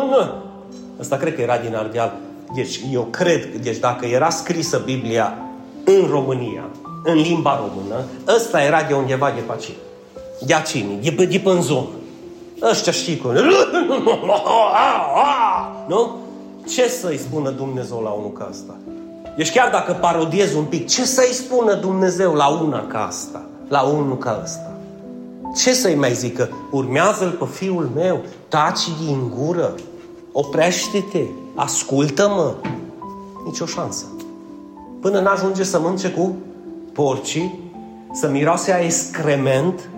[1.00, 2.16] Asta cred că era din Ardeal.
[2.54, 5.38] Deci eu cred, deci dacă era scrisă Biblia
[5.84, 6.64] în România,
[7.10, 8.04] în limba română,
[8.36, 9.72] ăsta era de undeva de pe aici.
[10.46, 11.86] De aici, de pe, de pe în zonă.
[12.62, 13.32] Ăștia știi cum.
[15.88, 16.16] Nu?
[16.66, 18.74] Ce să-i spună Dumnezeu la unul ca asta?
[19.36, 23.42] Deci chiar dacă parodiez un pic, ce să-i spună Dumnezeu la una ca asta?
[23.68, 24.72] La unul ca asta?
[25.56, 26.48] Ce să-i mai zică?
[26.70, 29.74] Urmează-l pe fiul meu, taci din gură,
[30.32, 31.22] oprește-te,
[31.54, 32.54] ascultă-mă.
[33.44, 34.04] Nici o șansă.
[35.00, 36.36] Până n-ajunge să mânce cu
[36.98, 37.58] porcii,
[38.12, 39.88] să miroase a excrement,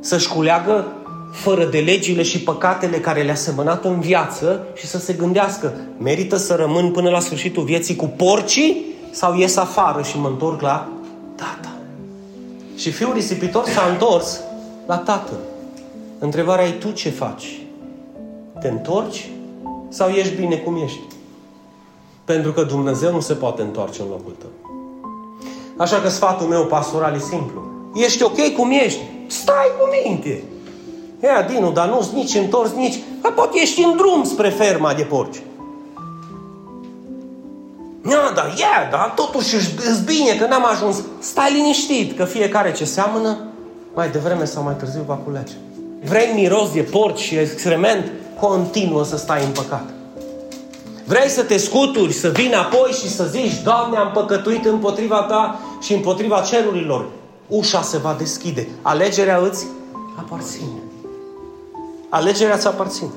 [0.00, 0.92] să-și culeagă
[1.32, 6.36] fără de legile și păcatele care le-a semănat în viață și să se gândească, merită
[6.36, 10.88] să rămân până la sfârșitul vieții cu porcii sau ies afară și mă întorc la
[11.34, 11.72] tata.
[12.76, 14.40] Și fiul risipitor s-a întors
[14.86, 15.38] la tatăl.
[16.18, 17.60] Întrebarea e tu ce faci?
[18.60, 19.28] Te întorci
[19.88, 21.00] sau ești bine cum ești?
[22.24, 24.67] Pentru că Dumnezeu nu se poate întoarce în locul tău.
[25.78, 27.62] Așa că sfatul meu pastoral e simplu.
[27.94, 29.00] Ești ok cum ești?
[29.26, 30.42] Stai cu minte!
[31.22, 32.98] Ia, Dinu, dar nu-ți nici întors, nici...
[33.22, 35.42] Că poate ești în drum spre ferma de porci.
[38.10, 41.02] Ia, dar ia, dar totuși îți bine că n-am ajuns.
[41.18, 43.38] Stai liniștit, că fiecare ce seamănă,
[43.94, 45.52] mai devreme sau mai târziu va culege.
[46.04, 48.12] Vrei miros de porci și excrement?
[48.40, 49.84] Continuă să stai în păcat.
[51.04, 55.60] Vrei să te scuturi, să vii apoi și să zici, Doamne, am păcătuit împotriva Ta
[55.80, 57.06] și împotriva cerurilor.
[57.48, 58.68] Ușa se va deschide.
[58.82, 59.66] Alegerea îți
[60.18, 60.82] aparține.
[62.08, 63.10] Alegerea ți aparține.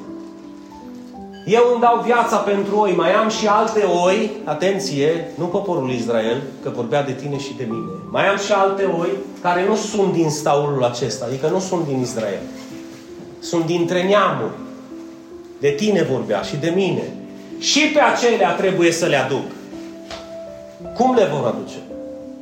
[1.45, 6.41] Eu îmi dau viața pentru oi, mai am și alte oi, atenție, nu poporul Israel,
[6.63, 7.91] că vorbea de tine și de mine.
[8.11, 9.09] Mai am și alte oi
[9.41, 12.39] care nu sunt din staulul acesta, adică nu sunt din Israel.
[13.39, 14.51] Sunt dintre neamuri.
[15.59, 17.13] De tine vorbea și de mine.
[17.59, 19.45] Și pe acelea trebuie să le aduc.
[20.95, 21.77] Cum le vor aduce?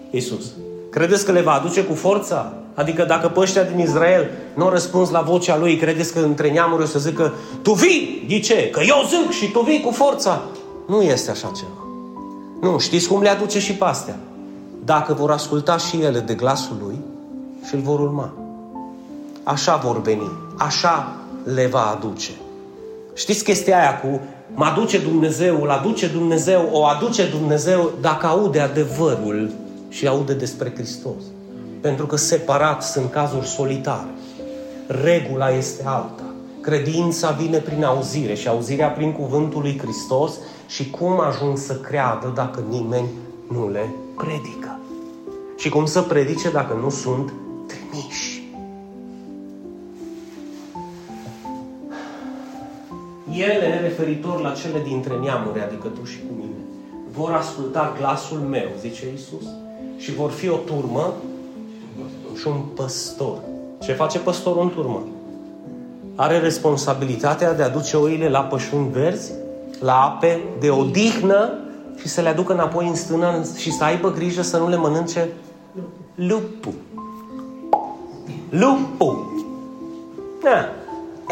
[0.10, 0.46] Iisus.
[0.90, 2.54] Credeți că le va aduce cu forța?
[2.74, 6.52] Adică dacă pe ăștia din Israel nu au răspuns la vocea lui, credeți că între
[6.52, 8.26] neamuri o să zică Tu vii!
[8.28, 8.70] De ce?
[8.70, 10.42] Că eu zic și tu vii cu forța.
[10.88, 11.88] Nu este așa ceva.
[12.62, 14.16] Nu, știți cum le aduce și pe astea?
[14.86, 16.96] Dacă vor asculta și ele de glasul lui
[17.68, 18.34] și îl vor urma.
[19.44, 20.32] Așa vor veni.
[20.58, 22.32] Așa le va aduce.
[23.14, 24.22] Știți chestia aia cu
[24.54, 29.52] mă aduce Dumnezeu, îl aduce Dumnezeu, o aduce Dumnezeu dacă aude adevărul
[29.90, 31.24] și aude despre Hristos.
[31.82, 34.10] Pentru că separat sunt cazuri solitare.
[34.88, 36.24] Regula este alta.
[36.62, 40.34] Credința vine prin auzire și auzirea prin cuvântul lui Hristos
[40.68, 43.08] și cum ajung să creadă dacă nimeni
[43.52, 44.80] nu le predică.
[45.58, 47.34] Și cum să predice dacă nu sunt
[47.68, 48.48] trimiși.
[53.32, 56.60] Ele, referitor la cele dintre neamuri, adică tu și cu mine,
[57.12, 59.46] vor asculta glasul meu, zice Isus,
[60.00, 61.14] și vor fi o turmă
[62.40, 63.38] și un păstor.
[63.80, 65.04] Ce face păstorul în turmă?
[66.16, 69.32] Are responsabilitatea de a duce oile la pășuni verzi,
[69.80, 71.54] la ape de odihnă
[71.98, 75.28] și să le aducă înapoi în stână și să aibă grijă să nu le mănânce
[76.16, 76.74] lupul.
[78.50, 79.44] Lupul.
[80.44, 80.70] Da.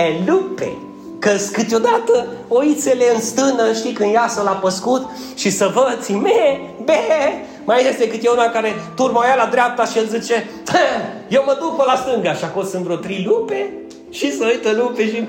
[0.04, 0.78] E lupe.
[1.20, 6.94] Că câteodată oițele în stână, știi, când iasă la păscut și să văd, me, be,
[7.68, 10.50] mai este câte una care turma aia la dreapta și el zice
[11.36, 13.74] eu mă duc pe la stânga și acolo sunt vreo trei lupe
[14.10, 15.28] și să uită lupe și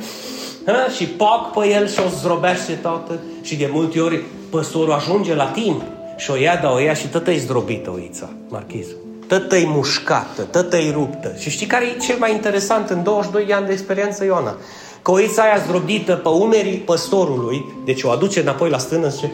[0.66, 0.86] ha?
[0.96, 5.46] și poc pe el și o zdrobește toată și de multe ori păstorul ajunge la
[5.46, 5.82] timp
[6.16, 8.96] și o ia, dar o ia și tătă e zdrobită oița, marchizul.
[9.26, 11.34] Tătă e mușcată, tătă e ruptă.
[11.38, 14.56] Și știi care e cel mai interesant în 22 de ani de experiență, Ioana?
[15.02, 19.32] Că oița aia zdrobită pe umerii păstorului, deci o aduce înapoi la stână și zice,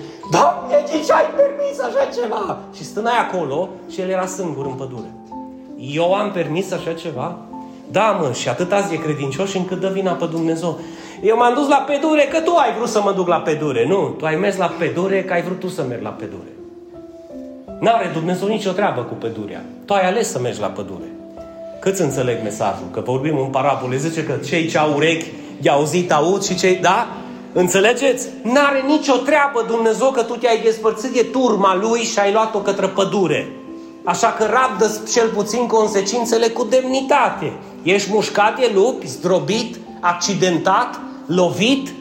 [0.95, 2.59] Doamne, ce ai permis așa ceva?
[2.77, 5.11] Și stâna acolo și el era singur în pădure.
[5.77, 7.37] Eu am permis așa ceva?
[7.91, 10.81] Da, mă, și atât azi e credincioși încât dă vina pe Dumnezeu.
[11.23, 13.87] Eu m-am dus la pedure că tu ai vrut să mă duc la pedure.
[13.87, 16.53] Nu, tu ai mers la pedure că ai vrut tu să mergi la pedure.
[17.81, 19.65] N-are Dumnezeu nicio treabă cu pădurea.
[19.85, 21.09] Tu ai ales să mergi la pădure.
[21.81, 22.87] Câți înțeleg mesajul?
[22.91, 23.97] Că vorbim în parabole.
[23.97, 25.27] Zice că cei ce au urechi
[25.61, 26.77] de auzit aud și cei...
[26.77, 27.07] Da?
[27.57, 28.29] Înțelegeți?
[28.43, 32.87] N-are nicio treabă Dumnezeu că tu te-ai despărțit de turma lui și ai luat-o către
[32.87, 33.53] pădure.
[34.05, 37.53] Așa că rabdă cel puțin consecințele cu demnitate.
[37.83, 41.93] Ești mușcat de lupi, zdrobit, accidentat, lovit?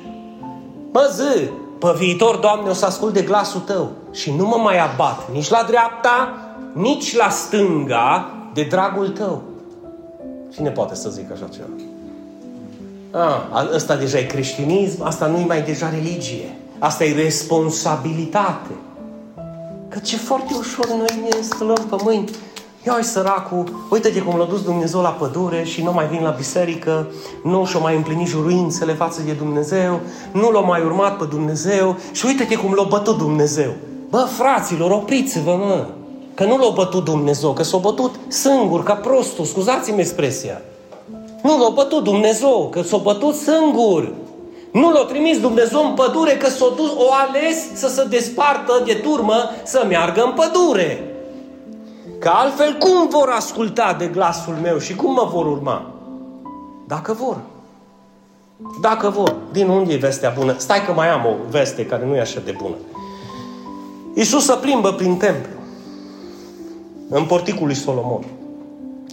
[0.91, 4.79] Mă zi, pe viitor, Doamne, o să ascult de glasul Tău și nu mă mai
[4.79, 6.33] abat nici la dreapta,
[6.73, 9.41] nici la stânga de dragul Tău.
[10.53, 11.92] Cine poate să zică așa ceva?
[13.15, 16.58] Ah, ăsta deja e creștinism, asta nu e mai deja religie.
[16.80, 18.71] Asta e responsabilitate.
[19.89, 22.30] Că ce foarte ușor noi ne stălăm pe mâini.
[22.86, 26.30] Ia ai săracul, uite-te cum l-a dus Dumnezeu la pădure și nu mai vin la
[26.30, 27.08] biserică,
[27.43, 29.99] nu și-o mai împlinit juruințele față de Dumnezeu,
[30.32, 33.71] nu l-a mai urmat pe Dumnezeu și uite-te cum l-a bătut Dumnezeu.
[34.10, 35.88] Bă, fraților, opriți-vă, mă!
[36.34, 40.62] Că nu l-a bătut Dumnezeu, că s-a bătut singur, ca prostul, scuzați-mi expresia.
[41.43, 44.13] Nu l-a bătut Dumnezeu, că s-a bătut singur.
[44.71, 48.93] Nu l-a trimis Dumnezeu în pădure, că s-a dus, o ales să se despartă de
[48.93, 51.15] turmă, să meargă în pădure.
[52.19, 55.91] Că altfel cum vor asculta de glasul meu și cum mă vor urma?
[56.88, 57.38] Dacă vor.
[58.82, 59.36] Dacă vor.
[59.51, 60.56] Din unde e vestea bună?
[60.58, 62.75] Stai că mai am o veste care nu e așa de bună.
[64.13, 65.51] Iisus se plimbă prin templu.
[67.10, 68.23] În porticul lui Solomon.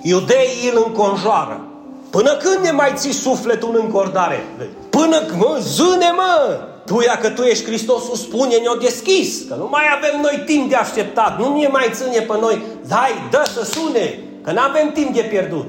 [0.03, 1.70] Iudeii îl înconjoară.
[2.11, 4.45] Până când ne mai ții sufletul în cordare?
[4.91, 6.61] Până, mă, zâne, mă!
[6.87, 10.69] Tu, ia că tu ești Hristosul, spune ne-o deschis, că nu mai avem noi timp
[10.69, 12.63] de așteptat, nu ne mai ține pe noi.
[12.89, 15.67] Dai, dă să sune, că nu avem timp de pierdut.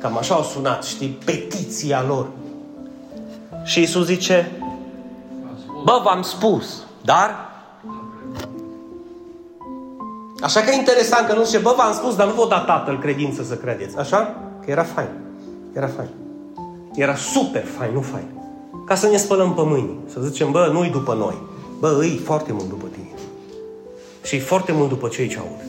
[0.00, 2.26] Cam așa au sunat, știi, petiția lor.
[3.64, 4.52] Și Isus zice,
[5.84, 7.50] bă, v-am spus, dar...
[10.40, 12.98] Așa că e interesant că nu zice, bă, v-am spus, dar nu vă da tatăl
[12.98, 13.98] credință să credeți.
[13.98, 14.36] Așa?
[14.64, 15.25] Că era fain.
[15.76, 16.08] Era fain.
[16.94, 18.26] Era super fain, nu fain.
[18.86, 19.98] Ca să ne spălăm pe mâini.
[20.12, 21.42] Să zicem, bă, nu-i după noi.
[21.80, 23.10] Bă, îi foarte mult după tine.
[24.22, 25.64] Și foarte mult după cei ce aud.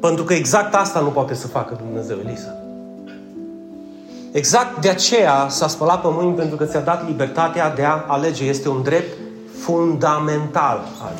[0.00, 2.56] Pentru că exact asta nu poate să facă Dumnezeu, Elisa.
[4.32, 8.44] Exact de aceea s-a spălat pe mâini pentru că ți-a dat libertatea de a alege.
[8.44, 9.18] Este un drept
[9.52, 11.14] fundamental al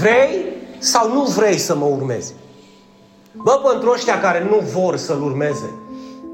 [0.00, 0.44] Vrei
[0.78, 2.34] sau nu vrei să mă urmezi?
[3.32, 5.70] Bă, pentru ăștia care nu vor să-L urmeze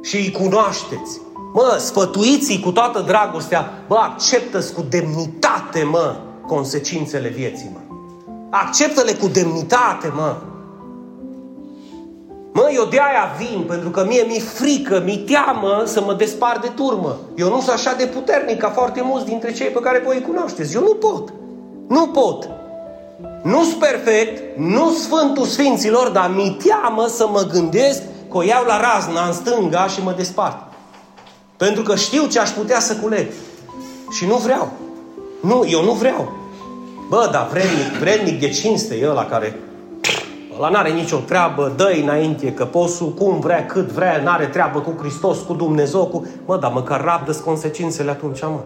[0.02, 1.20] și îi cunoașteți,
[1.54, 7.94] Mă, sfătuiți cu toată dragostea, bă, acceptă cu demnitate, mă, consecințele vieții, mă.
[8.50, 10.36] Acceptă-le cu demnitate, mă.
[12.52, 16.58] Mă, eu de aia vin, pentru că mie mi-e frică, mi teamă să mă despar
[16.60, 17.18] de turmă.
[17.36, 20.22] Eu nu sunt așa de puternic ca foarte mulți dintre cei pe care voi îi
[20.22, 20.74] cunoașteți.
[20.74, 21.32] Eu nu pot.
[21.88, 22.48] Nu pot.
[23.42, 28.64] Nu sunt perfect, nu Sfântul Sfinților, dar mi teamă să mă gândesc că o iau
[28.64, 30.72] la razna în stânga și mă despart.
[31.56, 33.26] Pentru că știu ce aș putea să culeg.
[34.10, 34.72] Și nu vreau.
[35.40, 36.32] Nu, eu nu vreau.
[37.08, 39.58] Bă, dar vrednic, vrednic de cinste e ăla care
[40.56, 44.94] ăla n-are nicio treabă, dă înainte că posul cum vrea, cât vrea, n-are treabă cu
[44.98, 46.26] Hristos, cu Dumnezeu, cu...
[46.44, 48.60] Mă, dar măcar rabdă consecințele atunci, mă.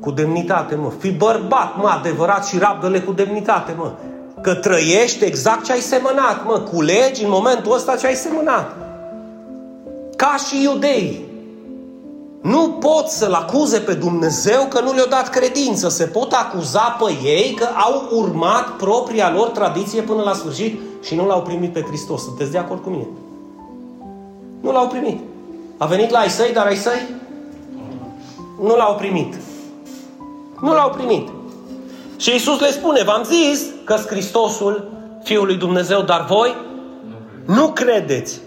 [0.00, 0.92] Cu demnitate, mă.
[0.98, 3.92] Fi bărbat, mă, adevărat și rabdă-le cu demnitate, mă.
[4.40, 6.58] Că trăiești exact ce ai semănat, mă.
[6.58, 8.87] Culegi în momentul ăsta ce ai semănat.
[10.18, 11.24] Ca și iudeii.
[12.42, 15.88] Nu pot să-L acuze pe Dumnezeu că nu le-a dat credință.
[15.88, 21.14] Se pot acuza pe ei că au urmat propria lor tradiție până la sfârșit și
[21.14, 22.22] nu l-au primit pe Hristos.
[22.22, 23.06] Sunteți de acord cu mine?
[24.60, 25.20] Nu l-au primit.
[25.76, 27.14] A venit la ai săi, dar ai săi
[28.62, 29.34] nu l-au primit.
[30.60, 31.28] Nu l-au primit.
[32.16, 34.90] Și Isus le spune, v-am zis că Hristosul
[35.22, 36.56] Fiul lui Dumnezeu, dar voi
[37.46, 38.40] nu credeți.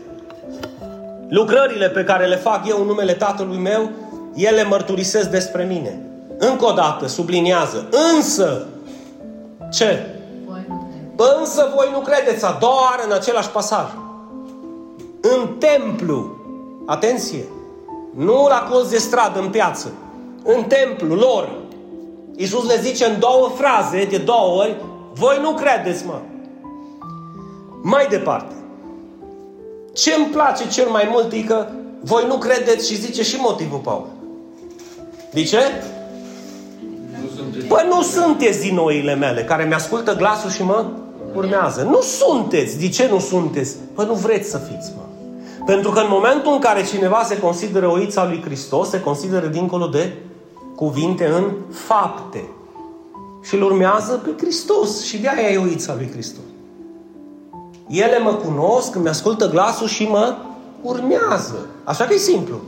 [1.31, 3.89] Lucrările pe care le fac eu în numele Tatălui meu,
[4.35, 6.01] ele mărturisesc despre mine.
[6.37, 7.89] Încă o dată, subliniază.
[8.15, 8.67] Însă,
[9.71, 10.05] ce?
[11.15, 13.85] Bă, însă voi nu credeți, a doua oară în același pasaj.
[15.21, 16.35] În templu,
[16.85, 17.43] atenție,
[18.15, 19.91] nu la colț de stradă, în piață,
[20.43, 21.49] în templu lor,
[22.35, 24.75] Iisus le zice în două fraze, de două ori,
[25.13, 26.19] voi nu credeți, mă.
[27.81, 28.55] Mai departe,
[29.93, 31.67] ce îmi place cel mai mult e că
[32.01, 34.07] voi nu credeți și zice și motivul Paul.
[35.33, 35.59] De ce?
[37.67, 40.85] Păi nu sunteți din noile mele, care mi-ascultă glasul și mă
[41.33, 41.81] urmează.
[41.81, 42.79] Nu sunteți.
[42.79, 43.75] De ce nu sunteți?
[43.95, 45.03] Păi nu vreți să fiți, mă.
[45.65, 49.87] Pentru că în momentul în care cineva se consideră oița lui Hristos, se consideră dincolo
[49.87, 50.13] de
[50.75, 52.49] cuvinte în fapte.
[53.41, 55.03] Și îl urmează pe Hristos.
[55.03, 56.43] Și de aia e oița lui Hristos.
[57.91, 60.35] Ele mă cunosc, îmi ascultă glasul și mă
[60.81, 61.65] urmează.
[61.83, 62.61] Așa că e simplu.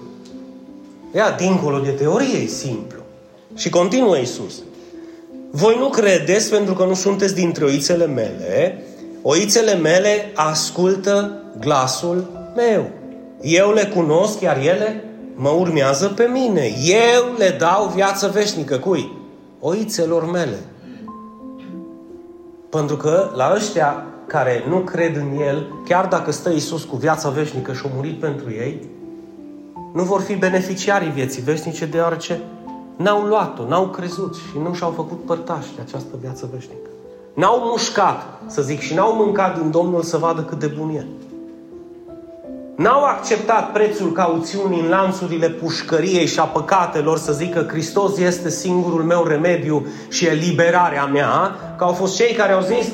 [1.14, 3.00] Ea, dincolo de teorie, e simplu.
[3.56, 4.54] Și continuă Iisus.
[5.52, 8.84] Voi nu credeți pentru că nu sunteți dintre oițele mele.
[9.22, 12.90] Oițele mele ascultă glasul meu.
[13.42, 15.04] Eu le cunosc, iar ele
[15.36, 16.74] mă urmează pe mine.
[16.86, 18.78] Eu le dau viață veșnică.
[18.78, 19.18] Cui?
[19.60, 20.58] Oițelor mele.
[22.70, 27.30] Pentru că la ăștia care nu cred în El, chiar dacă stă Isus cu viața
[27.30, 28.88] veșnică și a murit pentru ei,
[29.94, 32.42] nu vor fi beneficiarii vieții veșnice deoarece
[32.96, 36.90] n-au luat-o, n-au crezut și nu și-au făcut părtași de această viață veșnică.
[37.34, 41.06] N-au mușcat, să zic, și n-au mâncat din Domnul să vadă cât de bun e.
[42.76, 49.04] N-au acceptat prețul cauțiunii în lanțurile pușcăriei și a păcatelor să zică Hristos este singurul
[49.04, 52.88] meu remediu și eliberarea mea, că au fost cei care au zis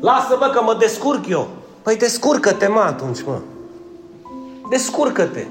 [0.00, 1.48] lasă-mă că mă descurc eu.
[1.82, 3.38] Păi descurcă-te mă atunci mă.
[4.70, 5.44] Descurcă-te.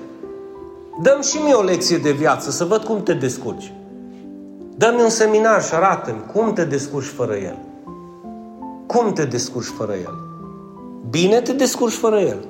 [1.02, 3.74] Dăm și mie o lecție de viață să văd cum te descurci.
[4.76, 7.58] Dă-mi un seminar și arată-mi cum te descurci fără el.
[8.86, 10.14] Cum te descurci fără el?
[11.10, 12.46] Bine te descurci fără el.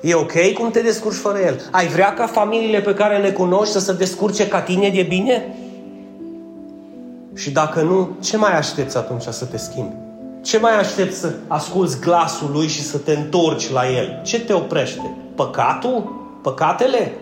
[0.00, 1.60] E ok cum te descurci fără el?
[1.70, 5.54] Ai vrea ca familiile pe care le cunoști să se descurce ca tine de bine?
[7.34, 9.94] Și dacă nu, ce mai aștepți atunci să te schimbi?
[10.42, 14.20] Ce mai aștepți să asculți glasul lui și să te întorci la el?
[14.24, 15.16] Ce te oprește?
[15.34, 16.12] Păcatul?
[16.42, 17.18] Păcatele?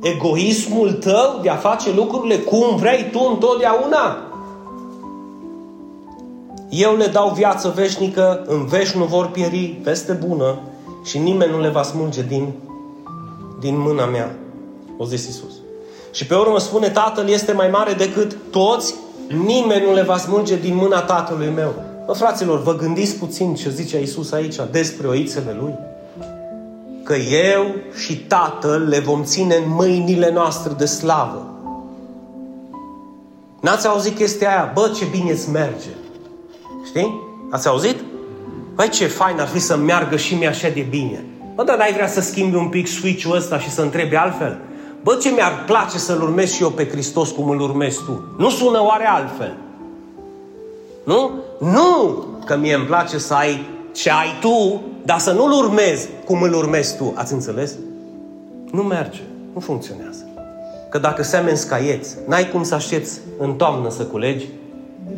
[0.00, 4.16] Egoismul tău de a face lucrurile cum vrei tu întotdeauna?
[6.68, 10.58] Eu le dau viață veșnică, în veș nu vor pieri, peste bună,
[11.04, 12.52] și nimeni nu le va smulge din,
[13.60, 14.36] din mâna mea.
[14.98, 15.52] O zis Isus.
[16.12, 18.94] Și pe urmă spune, Tatăl este mai mare decât toți,
[19.44, 21.74] nimeni nu le va smulge din mâna Tatălui meu.
[22.06, 25.74] Bă, fraților, vă gândiți puțin ce zice Isus aici despre oițele Lui?
[27.04, 31.46] Că eu și Tatăl le vom ține în mâinile noastre de slavă.
[33.60, 34.70] N-ați auzit chestia aia?
[34.74, 35.88] Bă, ce bine îți merge.
[36.86, 37.20] Știi?
[37.50, 37.96] Ați auzit?
[38.74, 41.24] Păi ce fain ar fi să meargă și mie așa de bine.
[41.54, 44.58] Bă, dar n-ai vrea să schimbi un pic switch-ul ăsta și să întrebi altfel?
[45.02, 48.24] Bă, ce mi-ar place să-L urmez și eu pe Hristos cum îl urmezi tu?
[48.38, 49.56] Nu sună oare altfel?
[51.06, 51.30] Nu?
[51.58, 52.24] Nu!
[52.44, 56.54] Că mie îmi place să ai ce ai tu, dar să nu-L urmezi cum îl
[56.54, 57.12] urmezi tu.
[57.16, 57.72] Ați înțeles?
[58.70, 59.20] Nu merge.
[59.54, 60.28] Nu funcționează.
[60.90, 64.46] Că dacă semeni scaieți, n-ai cum să aștepți în toamnă să culegi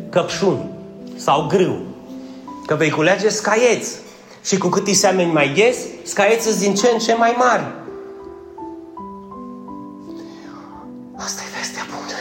[0.09, 0.69] căpșuni
[1.15, 1.79] sau grâu
[2.65, 3.95] Că vei culege scaieți.
[4.43, 7.63] Și cu cât îi semeni mai des, scaieți din ce în ce mai mari.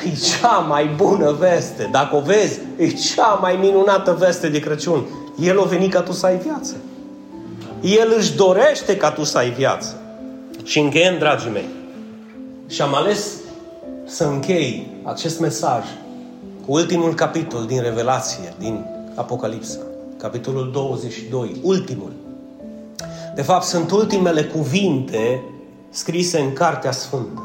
[0.09, 1.89] E cea mai bună veste.
[1.93, 5.05] Dacă o vezi, e cea mai minunată veste de Crăciun.
[5.41, 6.75] El o venit ca tu să ai viață.
[7.81, 10.01] El își dorește ca tu să ai viață.
[10.63, 11.69] Și încheiem, dragii mei.
[12.67, 13.33] Și am ales
[14.07, 15.85] să închei acest mesaj
[16.67, 19.79] cu ultimul capitol din Revelație, din Apocalipsa
[20.19, 22.13] capitolul 22, ultimul.
[23.35, 25.43] De fapt, sunt ultimele cuvinte
[25.91, 27.43] scrise în Cartea Sfântă.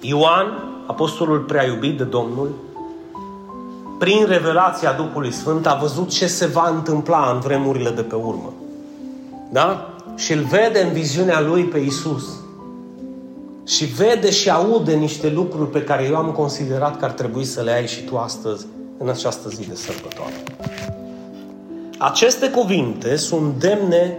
[0.00, 0.46] Ioan,
[0.86, 2.50] apostolul prea iubit de Domnul,
[3.98, 8.52] prin revelația Duhului Sfânt, a văzut ce se va întâmpla în vremurile de pe urmă.
[9.50, 9.94] Da?
[10.16, 12.24] Și îl vede în viziunea lui pe Isus.
[13.66, 17.62] Și vede și aude niște lucruri pe care eu am considerat că ar trebui să
[17.62, 18.66] le ai și tu astăzi,
[18.98, 20.42] în această zi de sărbătoare.
[21.98, 24.18] Aceste cuvinte sunt demne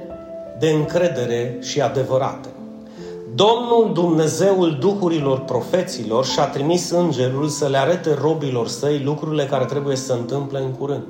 [0.59, 2.47] de încredere și adevărate.
[3.37, 9.95] Domnul Dumnezeul Duhurilor profeților și-a trimis îngerul să le arate robilor săi lucrurile care trebuie
[9.95, 11.03] să se întâmple în curând.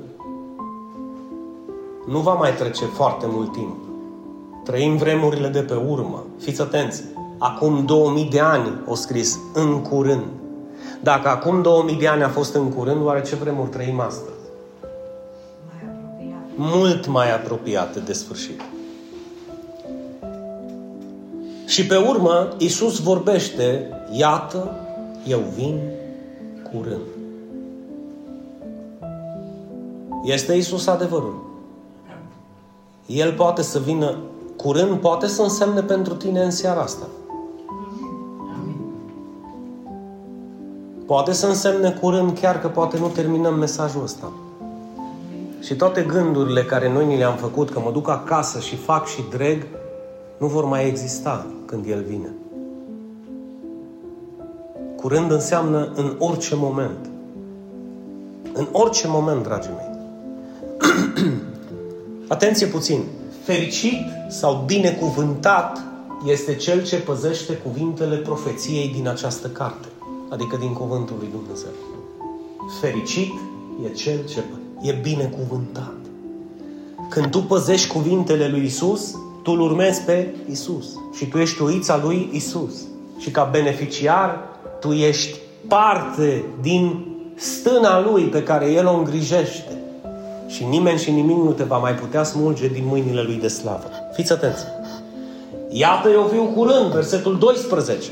[2.06, 3.76] Nu va mai trece foarte mult timp.
[4.64, 6.24] Trăim vremurile de pe urmă.
[6.38, 7.02] Fiți atenți!
[7.38, 10.24] Acum 2000 de ani o scris în curând.
[11.02, 14.36] Dacă acum 2000 de ani a fost în curând, oare ce vremuri trăim astăzi?
[16.54, 18.60] mult mai apropiate de sfârșit.
[21.68, 24.76] Și pe urmă, Iisus vorbește, iată,
[25.26, 25.80] eu vin
[26.72, 27.06] curând.
[30.24, 31.46] Este Iisus adevărul.
[33.06, 34.16] El poate să vină
[34.56, 37.06] curând, poate să însemne pentru tine în seara asta.
[41.06, 44.32] Poate să însemne curând chiar că poate nu terminăm mesajul ăsta.
[45.60, 49.22] Și toate gândurile care noi ni le-am făcut, că mă duc acasă și fac și
[49.30, 49.66] dreg,
[50.38, 52.28] nu vor mai exista când El vine.
[54.96, 57.10] Curând înseamnă în orice moment.
[58.52, 59.96] În orice moment, dragii mei.
[62.28, 63.02] Atenție puțin.
[63.42, 65.82] Fericit sau binecuvântat
[66.26, 69.88] este cel ce păzește cuvintele profeției din această carte,
[70.28, 71.70] adică din cuvântul lui Dumnezeu.
[72.80, 73.32] Fericit
[73.84, 74.44] e cel ce
[74.80, 75.96] e binecuvântat.
[77.10, 79.14] Când tu păzești cuvintele lui Isus,
[79.48, 80.86] tu îl urmezi pe Isus
[81.16, 82.74] și tu ești uița lui Isus.
[83.18, 84.38] Și ca beneficiar,
[84.80, 85.38] tu ești
[85.68, 89.82] parte din stâna lui pe care el o îngrijește.
[90.46, 93.90] Și nimeni și nimic nu te va mai putea smulge din mâinile lui de slavă.
[94.14, 94.64] Fiți atenți!
[95.68, 98.10] Iată eu viu curând, versetul 12.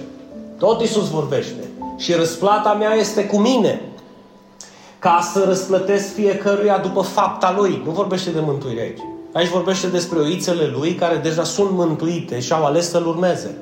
[0.59, 1.70] Tot Isus vorbește.
[1.97, 3.80] Și răsplata mea este cu mine
[4.99, 7.82] ca să răsplătesc fiecăruia după fapta lui.
[7.84, 9.16] Nu vorbește de mântuire aici.
[9.37, 13.59] Aici vorbește despre oițele lui care deja sunt mântuite și au ales să-l urmeze.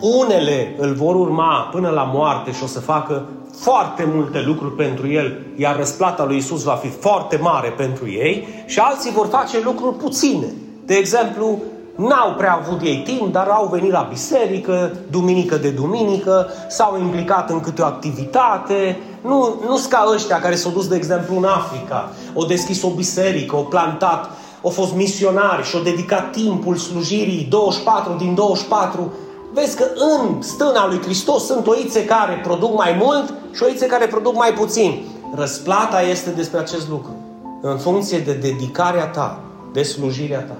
[0.00, 3.24] Unele îl vor urma până la moarte și o să facă
[3.60, 8.48] foarte multe lucruri pentru el, iar răsplata lui Isus va fi foarte mare pentru ei
[8.66, 10.46] și alții vor face lucruri puține.
[10.86, 11.62] De exemplu,
[11.96, 17.50] N-au prea avut ei timp, dar au venit la biserică, duminică de duminică, s-au implicat
[17.50, 18.98] în câte o activitate.
[19.22, 23.56] Nu, nu ca ăștia care s-au dus, de exemplu, în Africa, au deschis o biserică,
[23.56, 24.30] au plantat,
[24.62, 29.12] au fost misionari și au dedicat timpul slujirii 24 din 24.
[29.52, 34.06] Vezi că în stâna lui Hristos sunt oițe care produc mai mult și oițe care
[34.06, 35.02] produc mai puțin.
[35.34, 37.16] Răsplata este despre acest lucru.
[37.60, 39.40] În funcție de dedicarea ta,
[39.72, 40.56] de slujirea ta.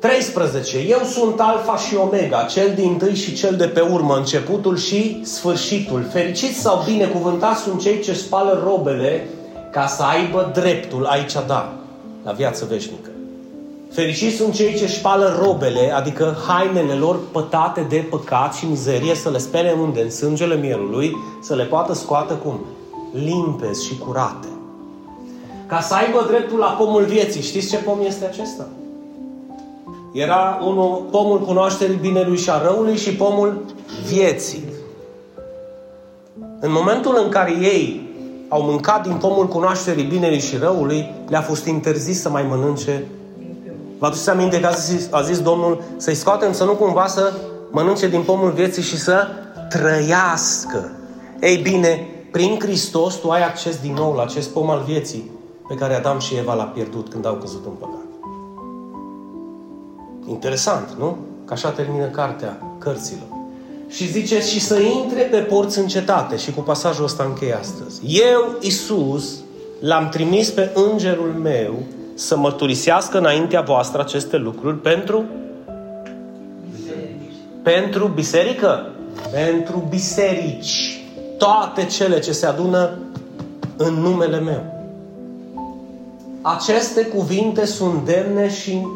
[0.00, 0.78] 13.
[0.78, 5.20] Eu sunt Alfa și Omega, cel din tâi și cel de pe urmă, începutul și
[5.24, 6.06] sfârșitul.
[6.12, 9.28] Fericiți sau binecuvântați sunt cei ce spală robele
[9.72, 11.77] ca să aibă dreptul, aici da,
[12.28, 13.10] la viață veșnică.
[13.90, 19.30] Fericiți sunt cei ce spală robele, adică hainele lor pătate de păcat și mizerie, să
[19.30, 20.02] le spele unde?
[20.02, 22.60] În sângele mielului, să le poată scoată cum?
[23.12, 24.48] Limpezi și curate.
[25.66, 27.42] Ca să aibă dreptul la pomul vieții.
[27.42, 28.66] Știți ce pom este acesta?
[30.12, 33.64] Era unul, pomul cunoașterii binelui și a răului și pomul
[34.06, 34.64] vieții.
[36.60, 38.07] În momentul în care ei
[38.48, 43.06] au mâncat din pomul cunoașterii binelui și răului, le-a fost interzis să mai mănânce.
[43.98, 47.32] Vă aduceți aminte că a zis, a zis Domnul să-i scoatem să nu cumva să
[47.70, 49.26] mănânce din pomul vieții și să
[49.68, 50.90] trăiască.
[51.40, 55.30] Ei bine, prin Hristos tu ai acces din nou la acest pom al vieții
[55.68, 58.06] pe care Adam și Eva l-a pierdut când au căzut în păcat.
[60.26, 61.16] Interesant, nu?
[61.44, 63.27] Că așa termină cartea cărților.
[63.88, 66.36] Și zice și să intre pe porți în cetate.
[66.36, 68.00] Și cu pasajul ăsta închei astăzi.
[68.06, 69.34] Eu, Isus,
[69.80, 71.74] l-am trimis pe îngerul meu
[72.14, 75.24] să mărturisească înaintea voastră aceste lucruri pentru
[76.70, 77.36] biserici.
[77.62, 78.90] Pentru biserică?
[79.32, 81.02] Pentru biserici.
[81.38, 82.98] Toate cele ce se adună
[83.76, 84.76] în numele meu.
[86.42, 88.86] Aceste cuvinte sunt demne și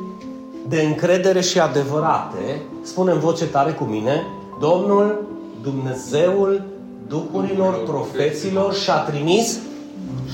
[0.68, 4.26] de încredere și adevărate, spune în voce tare cu mine,
[4.60, 5.22] Domnul
[5.62, 6.62] Dumnezeul
[7.08, 9.58] Duhurilor profeților și-a trimis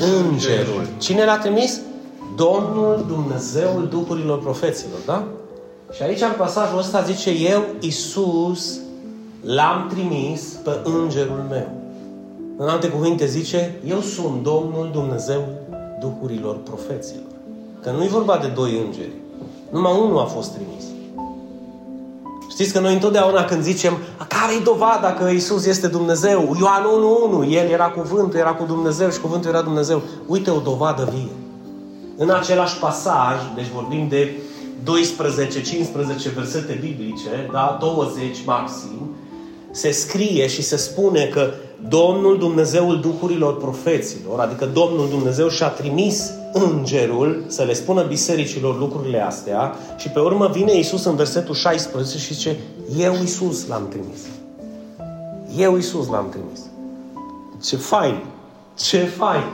[0.00, 0.86] Îngerul.
[0.98, 1.80] Cine l-a trimis?
[2.36, 5.24] Domnul Dumnezeul Duhurilor profeților, da?
[5.92, 8.78] Și aici în pasajul ăsta zice eu, Isus,
[9.44, 11.68] l-am trimis pe Îngerul meu.
[12.56, 15.44] În alte cuvinte zice, eu sunt Domnul Dumnezeu
[16.00, 17.22] Duhurilor profeților.
[17.82, 19.12] Că nu e vorba de doi îngeri.
[19.70, 20.84] Numai unul a fost trimis.
[22.58, 23.98] Știți că noi întotdeauna când zicem
[24.28, 26.56] care e dovada că Isus este Dumnezeu?
[26.60, 26.84] Ioan
[27.46, 30.02] 1.1, El era cuvântul, era cu Dumnezeu și cuvântul era Dumnezeu.
[30.26, 31.30] Uite o dovadă vie.
[32.16, 34.36] În același pasaj, deci vorbim de
[36.30, 37.78] 12-15 versete biblice, da?
[37.80, 39.16] 20 maxim,
[39.70, 41.50] se scrie și se spune că
[41.88, 49.20] Domnul Dumnezeul Duhurilor Profeților, adică Domnul Dumnezeu și-a trimis îngerul să le spună bisericilor lucrurile
[49.20, 52.56] astea și pe urmă vine Isus în versetul 16 și zice
[52.98, 54.20] Eu Isus l-am trimis.
[55.56, 56.60] Eu Isus l-am trimis.
[57.62, 58.24] Ce fain!
[58.74, 59.44] Ce fain!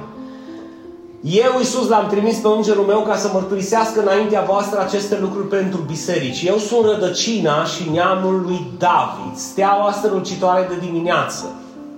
[1.25, 5.81] Eu, Iisus, l-am trimis pe îngerul meu ca să mărturisească înaintea voastră aceste lucruri pentru
[5.81, 6.43] biserici.
[6.43, 11.45] Eu sunt rădăcina și neamul lui David, steaua strălucitoare de dimineață.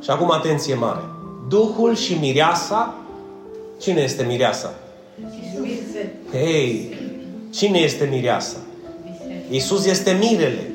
[0.02, 1.00] Și acum atenție mare.
[1.48, 2.94] Duhul și mireasa.
[3.80, 4.74] Cine este mireasa?
[6.44, 6.96] Hei,
[7.50, 8.56] cine este mireasa?
[9.50, 10.70] Iisus este mirele.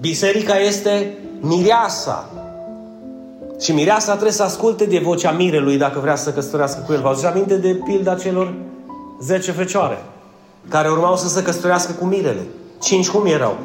[0.00, 2.30] Biserica este mireasa.
[3.60, 7.00] Și mireasa trebuie să asculte de vocea mirelui dacă vrea să căsătorească cu el.
[7.00, 8.54] Vă aduceți aminte de pilda celor
[9.22, 10.02] 10 fecioare
[10.68, 12.46] care urmau să se căsătorească cu mirele.
[12.82, 13.58] Cinci cum erau?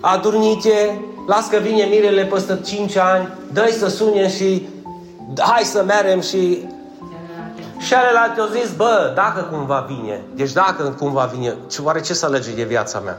[0.00, 4.66] adurnite, las că vine mirele peste 5 ani, dă să sune și
[5.36, 6.58] hai să merem și
[7.78, 12.14] și alelalte au zis, bă, dacă cumva vine, deci dacă cumva vine, ce, oare ce
[12.14, 13.18] să alege de viața mea?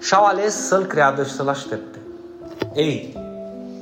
[0.00, 1.98] Și au ales să-l creadă și să-l aștepte.
[2.74, 3.16] Ei,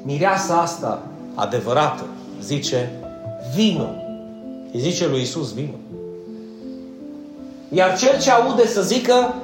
[0.04, 1.02] mireasa asta
[1.34, 2.02] adevărată
[2.42, 2.92] zice,
[3.54, 3.88] vino.
[4.72, 5.74] Îi zice lui Isus, vino.
[7.68, 9.34] Iar cel ce aude să zică,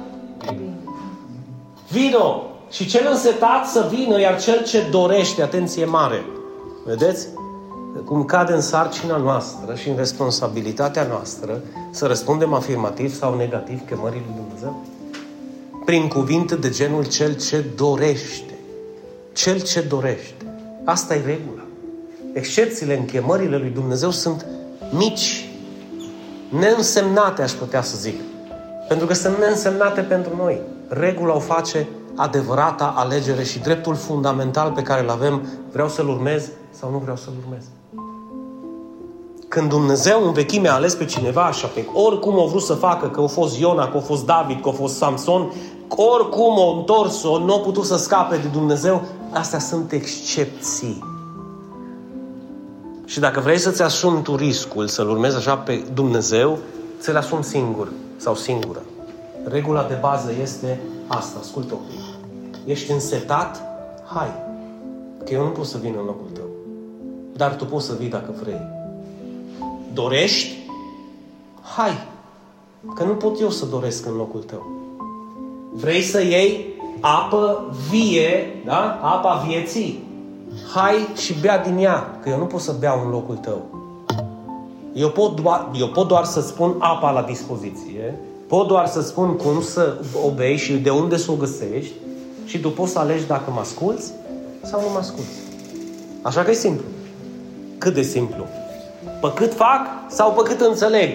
[1.91, 2.41] vino.
[2.69, 6.25] Și cel însetat să vină, iar cel ce dorește, atenție mare.
[6.85, 7.27] Vedeți?
[8.07, 14.23] Cum cade în sarcina noastră și în responsabilitatea noastră să răspundem afirmativ sau negativ chemării
[14.25, 14.85] lui Dumnezeu?
[15.85, 18.57] Prin cuvinte de genul cel ce dorește.
[19.33, 20.45] Cel ce dorește.
[20.83, 21.61] Asta e regula.
[22.33, 24.45] Excepțiile în chemările lui Dumnezeu sunt
[24.91, 25.49] mici,
[26.49, 28.19] neînsemnate, aș putea să zic.
[28.87, 30.61] Pentru că sunt neînsemnate pentru noi.
[30.87, 36.49] Regula o face adevărata alegere și dreptul fundamental pe care îl avem, vreau să-l urmez
[36.79, 37.63] sau nu vreau să-l urmez.
[39.47, 43.09] Când Dumnezeu în vechime a ales pe cineva așa, pe oricum o vrut să facă,
[43.09, 45.53] că a fost Iona, că a fost David, că a fost Samson,
[45.89, 49.01] oricum o întors-o, nu a putut să scape de Dumnezeu,
[49.33, 51.03] astea sunt excepții.
[53.05, 56.57] Și dacă vrei să-ți asumi tu riscul să-L urmezi așa pe Dumnezeu,
[56.99, 58.81] ți-l asumi singur sau singură.
[59.43, 61.77] Regula de bază este asta, ascultă o
[62.65, 63.61] Ești însetat?
[64.05, 64.31] Hai.
[65.25, 66.45] Că eu nu pot să vin în locul tău.
[67.35, 68.76] Dar tu poți să vii dacă vrei.
[69.97, 70.55] Dorești?
[71.75, 71.91] Hai.
[72.95, 74.65] Că nu pot eu să doresc în locul tău.
[75.73, 76.65] Vrei să iei
[76.99, 78.99] apă vie, da?
[79.01, 80.03] Apa vieții.
[80.73, 83.61] Hai și bea din ea, că eu nu pot să beau în locul tău.
[84.93, 89.35] Eu pot, doar, eu pot doar să spun apa la dispoziție, pot doar să spun
[89.35, 91.93] cum să o bei și de unde să o găsești
[92.45, 94.11] și tu poți să alegi dacă mă asculți
[94.63, 95.37] sau nu mă asculți.
[96.21, 96.85] Așa că e simplu.
[97.77, 98.45] Cât de simplu?
[99.21, 101.09] Pe cât fac sau pe cât înțeleg?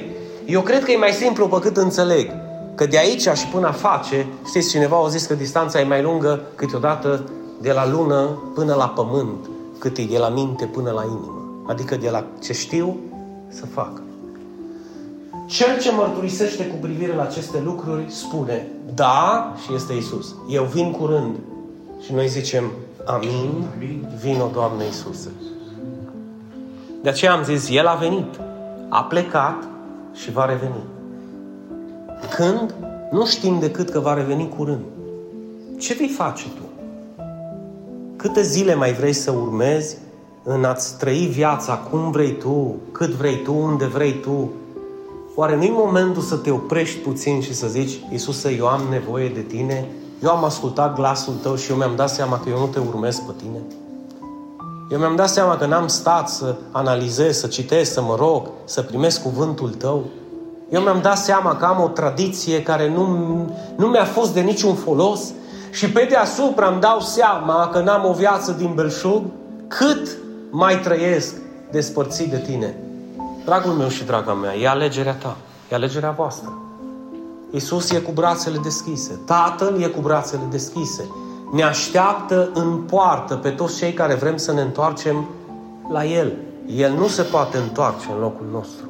[0.47, 2.31] Eu cred că e mai simplu pe cât înțeleg.
[2.75, 6.03] Că de aici și până a face, știți, cineva a zis că distanța e mai
[6.03, 7.25] lungă câteodată
[7.61, 11.65] de la lună până la pământ, cât e de la minte până la inimă.
[11.67, 12.97] Adică de la ce știu
[13.49, 14.03] să fac.
[15.47, 20.35] Cel ce mărturisește cu privire la aceste lucruri spune, da, și este Isus.
[20.49, 21.35] Eu vin curând.
[22.05, 22.71] Și noi zicem,
[23.05, 23.65] amin,
[24.23, 25.31] vino Doamne Iisuse.
[27.03, 28.41] De aceea am zis, El a venit,
[28.89, 29.65] a plecat
[30.15, 30.83] și va reveni.
[32.35, 32.75] Când?
[33.11, 34.85] Nu știm decât că va reveni curând.
[35.79, 36.63] Ce vei face tu?
[38.17, 39.97] Câte zile mai vrei să urmezi
[40.43, 44.51] în a-ți trăi viața cum vrei tu, cât vrei tu, unde vrei tu?
[45.35, 49.41] Oare nu-i momentul să te oprești puțin și să zici, Iisuse, eu am nevoie de
[49.41, 49.89] tine,
[50.23, 53.19] eu am ascultat glasul tău și eu mi-am dat seama că eu nu te urmez
[53.19, 53.59] pe tine?
[54.93, 58.83] Eu mi-am dat seama că n-am stat să analizez, să citesc, să mă rog, să
[58.83, 60.05] primesc cuvântul tău.
[60.71, 63.07] Eu mi-am dat seama că am o tradiție care nu,
[63.77, 65.21] nu mi-a fost de niciun folos
[65.71, 69.23] și pe deasupra îmi dau seama că n-am o viață din belșug,
[69.69, 70.17] cât
[70.51, 71.35] mai trăiesc
[71.71, 72.77] despărțit de tine.
[73.45, 75.37] Dragul meu și draga mea, e alegerea ta,
[75.71, 76.59] e alegerea voastră.
[77.51, 81.05] Iisus e cu brațele deschise, Tatăl e cu brațele deschise.
[81.53, 85.29] Ne așteaptă în poartă pe toți cei care vrem să ne întoarcem
[85.91, 86.33] la El.
[86.67, 88.89] El nu se poate întoarce în locul nostru.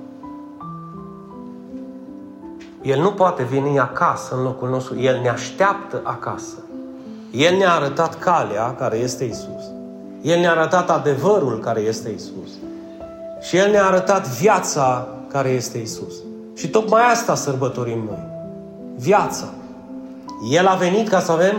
[2.82, 4.98] El nu poate veni acasă în locul nostru.
[4.98, 6.56] El ne așteaptă acasă.
[7.30, 9.62] El ne-a arătat calea care este Isus.
[10.20, 12.50] El ne-a arătat adevărul care este Isus.
[13.40, 16.14] Și El ne-a arătat viața care este Isus.
[16.54, 18.26] Și tocmai asta sărbătorim noi.
[18.96, 19.46] Viața.
[20.50, 21.56] El a venit ca să avem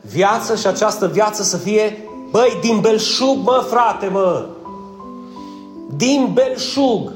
[0.00, 4.46] viață și această viață să fie, băi, din belșug, mă, frate, mă!
[5.96, 7.12] Din belșug!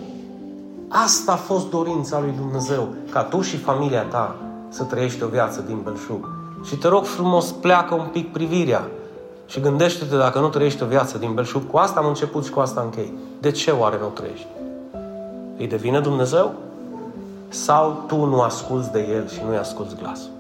[0.89, 4.37] Asta a fost dorința lui Dumnezeu, ca tu și familia ta
[4.69, 6.29] să trăiești o viață din belșug.
[6.65, 8.89] Și te rog frumos, pleacă un pic privirea
[9.47, 11.71] și gândește-te dacă nu trăiești o viață din belșug.
[11.71, 13.13] Cu asta am început și cu asta închei.
[13.41, 14.47] De ce oare nu trăiești?
[15.59, 16.53] Îi devine Dumnezeu?
[17.49, 20.31] Sau tu nu asculți de El și nu-i asculți glasul?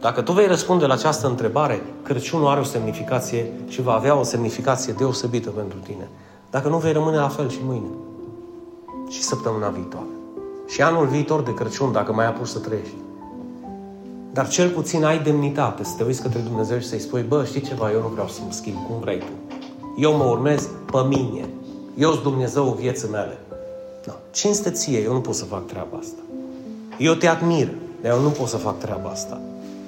[0.00, 4.22] Dacă tu vei răspunde la această întrebare, Crăciunul are o semnificație și va avea o
[4.22, 6.08] semnificație deosebită pentru tine.
[6.50, 7.88] Dacă nu vei rămâne la fel și mâine
[9.08, 10.06] și săptămâna viitoare.
[10.66, 12.94] Și anul viitor de Crăciun, dacă mai apuci să trăiești.
[14.32, 17.60] Dar cel puțin ai demnitate să te uiți către Dumnezeu și să-i spui, bă, știi
[17.60, 19.56] ceva, eu nu vreau să mă schimb, cum vrei tu.
[19.96, 21.48] Eu mă urmez pe mine.
[21.98, 23.38] Eu sunt Dumnezeu vieții mele.
[24.06, 24.12] No.
[24.30, 26.20] Cinste ție, eu nu pot să fac treaba asta.
[26.98, 27.68] Eu te admir,
[28.02, 29.40] dar eu nu pot să fac treaba asta.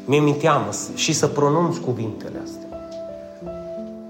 [0.05, 2.73] Mi-e mi teamă și să pronunț cuvintele astea.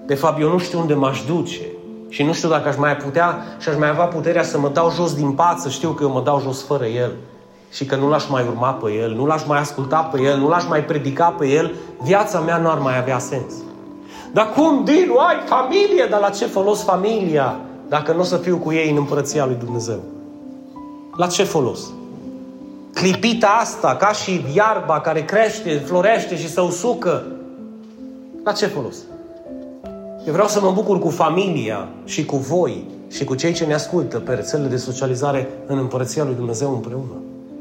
[0.07, 1.61] De fapt, eu nu știu unde m-aș duce
[2.09, 4.91] și nu știu dacă aș mai putea și aș mai avea puterea să mă dau
[4.91, 7.13] jos din pat, să știu că eu mă dau jos fără El
[7.71, 10.49] și că nu l-aș mai urma pe El, nu l-aș mai asculta pe El, nu
[10.49, 13.53] l-aș mai predica pe El, viața mea nu ar mai avea sens.
[14.33, 16.07] Dar cum, Dinu, ai familie?
[16.11, 19.57] Dar la ce folos familia dacă nu o să fiu cu ei în împărăția lui
[19.65, 20.01] Dumnezeu?
[21.17, 21.81] La ce folos?
[22.95, 27.23] Clipita asta, ca și iarba care crește, florește și se usucă,
[28.45, 28.97] la ce folos?
[30.27, 33.75] Eu vreau să mă bucur cu familia și cu voi și cu cei ce ne
[33.75, 37.13] ascultă pe rețelele de socializare în împărăția lui Dumnezeu împreună.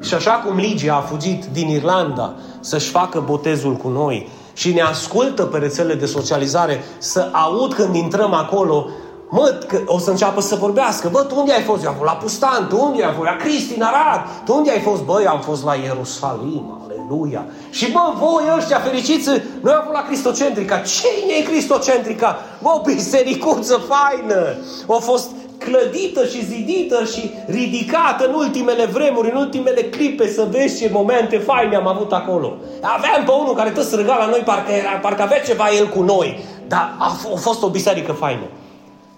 [0.02, 4.82] Și așa cum Ligia a fugit din Irlanda să-și facă botezul cu noi și ne
[4.82, 8.88] ascultă pe rețelele de socializare să aud când intrăm acolo
[9.34, 11.10] Mă, că o să înceapă să vorbească.
[11.12, 11.84] Bă, tu unde ai fost?
[11.84, 12.68] Eu am fost la Pustan.
[12.70, 13.28] Tu unde ai fost?
[13.28, 14.22] La Cristi, în Arad.
[14.46, 15.02] Tu unde ai fost?
[15.04, 16.82] Bă, eu am fost la Ierusalim.
[16.86, 17.46] Aleluia.
[17.70, 19.30] Și bă, voi ăștia fericiți,
[19.62, 20.78] noi am fost la Cristocentrica.
[20.78, 22.40] Cine e Cristocentrica?
[22.62, 24.42] Bă, bisericuță faină.
[24.88, 30.80] A fost clădită și zidită și ridicată în ultimele vremuri, în ultimele clipe, să vezi
[30.80, 32.54] ce momente faine am avut acolo.
[32.82, 36.02] Aveam pe unul care tot străga la noi, parcă, era, parcă avea ceva el cu
[36.02, 38.44] noi, dar a, f- a fost o biserică faină.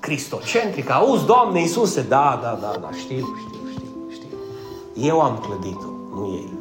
[0.04, 4.38] Cristocentrică, auzi, Doamne Iisuse, da, da, da, da, știu, știu, știu, știu.
[5.08, 6.54] Eu am clădit-o, nu ei.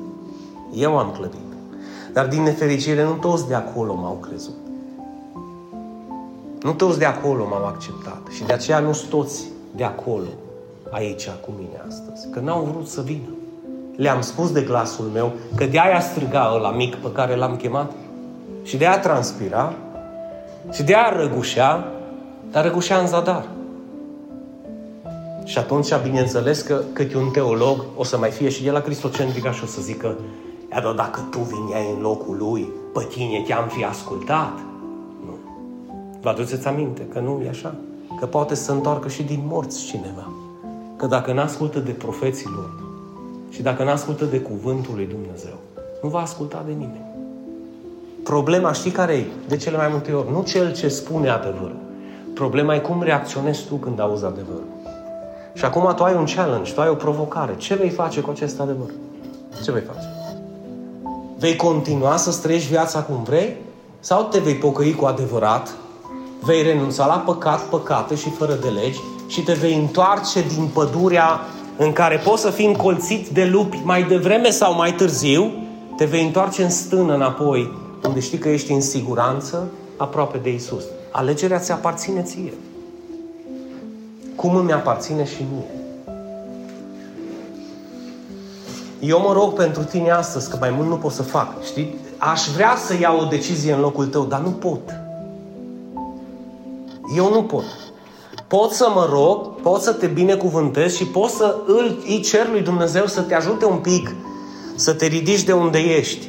[0.74, 1.57] Eu am clădit-o.
[2.12, 4.55] Dar din nefericire nu toți de acolo m-au crezut.
[6.62, 8.20] Nu toți de acolo m-au acceptat.
[8.30, 9.45] Și de aceea nu sunt toți
[9.76, 10.28] de acolo
[10.90, 12.30] aici cu mine astăzi.
[12.30, 13.28] Că n-au vrut să vină.
[13.97, 17.93] Le-am spus de glasul meu că de aia striga ăla mic pe care l-am chemat
[18.62, 19.72] și de aia transpira
[20.72, 21.86] și de aia răgușea,
[22.53, 23.49] dar răgușea în zadar.
[25.45, 29.53] Și atunci, bineînțeles că câte un teolog o să mai fie și el la Cristocentrica
[29.53, 30.17] și o să zică
[30.73, 34.59] Ia, dar dacă tu vineai în locul lui, pe tine te-am fi ascultat.
[35.25, 35.39] Nu.
[36.21, 37.75] Vă aduceți aminte că nu e așa?
[38.19, 40.33] Că poate să întoarcă și din morți cineva.
[40.97, 42.71] Că dacă n-ascultă de profeții lor
[43.51, 45.55] și dacă n-ascultă de cuvântul lui Dumnezeu,
[46.03, 47.11] nu va asculta de nimeni.
[48.23, 49.25] Problema știi care e?
[49.49, 51.77] De cele mai multe ori, nu cel ce spune adevărul.
[52.35, 54.66] Problema e cum reacționezi tu când auzi adevărul.
[55.55, 57.55] Și acum tu ai un challenge, tu ai o provocare.
[57.57, 58.91] Ce vei face cu acest adevăr?
[59.64, 60.07] Ce vei face?
[61.39, 63.57] Vei continua să trăiești viața cum vrei?
[64.01, 65.74] Sau te vei pocăi cu adevărat?
[66.41, 71.41] Vei renunța la păcat, păcate și fără de legi și te vei întoarce din pădurea
[71.76, 75.53] în care poți să fii încolțit de lupi mai devreme sau mai târziu,
[75.97, 77.72] te vei întoarce în stână înapoi,
[78.07, 80.85] unde știi că ești în siguranță, aproape de Isus.
[81.15, 82.53] Alegerea ți aparține ție.
[84.37, 85.71] Cum îmi aparține și mie.
[89.01, 91.97] Eu mă rog pentru tine astăzi, că mai mult nu pot să fac, știi?
[92.19, 94.81] Aș vrea să iau o decizie în locul tău, dar nu pot.
[97.17, 97.65] Eu nu pot.
[98.47, 102.61] Pot să mă rog, pot să te binecuvântez și pot să îl, îi cer lui
[102.61, 104.15] Dumnezeu să te ajute un pic,
[104.75, 106.29] să te ridici de unde ești.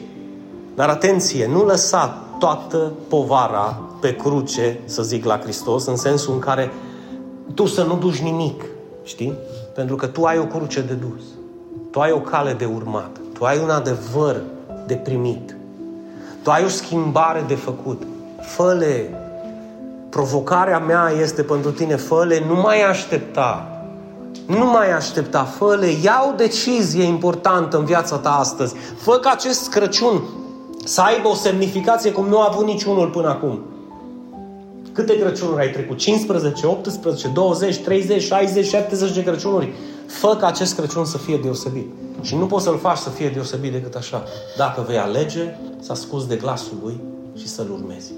[0.76, 6.40] Dar atenție, nu lăsa toată povara pe cruce, să zic, la Hristos, în sensul în
[6.40, 6.72] care
[7.54, 8.64] tu să nu duci nimic,
[9.04, 9.34] știi?
[9.76, 11.24] Pentru că tu ai o cruce de dus.
[11.92, 13.10] Tu ai o cale de urmat.
[13.34, 14.42] Tu ai un adevăr
[14.88, 15.56] de primit.
[16.42, 18.02] Tu ai o schimbare de făcut.
[18.42, 19.10] Fă-le.
[20.10, 23.68] Provocarea mea este pentru tine, fă-le, nu mai aștepta.
[24.48, 28.76] Nu mai aștepta, fă-le, ia o decizie importantă în viața ta astăzi.
[28.98, 30.22] Fă ca acest Crăciun
[30.86, 33.60] să aibă o semnificație cum nu a avut niciunul până acum.
[34.94, 35.98] Câte Crăciunuri ai trecut?
[35.98, 39.74] 15, 18, 20, 30, 60, 70 de Crăciunuri.
[40.08, 41.88] Fă ca acest Crăciun să fie deosebit.
[42.22, 44.24] Și nu poți să-l faci să fie deosebit decât așa.
[44.58, 47.00] Dacă vei alege să asculți de glasul lui
[47.38, 48.12] și să-l urmezi.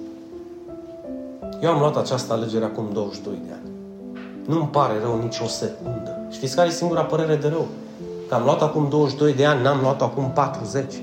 [1.62, 3.72] Eu am luat această alegere acum 22 de ani.
[4.46, 6.28] Nu-mi pare rău nici o secundă.
[6.32, 7.68] Știți care e singura părere de rău?
[8.28, 10.94] Că am luat acum 22 de ani, n-am luat acum 40.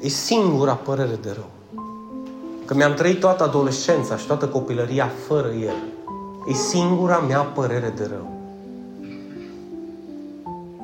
[0.00, 1.50] E singura părere de rău.
[2.64, 5.74] Că mi-am trăit toată adolescența și toată copilăria fără el.
[6.46, 8.32] E singura mea părere de rău.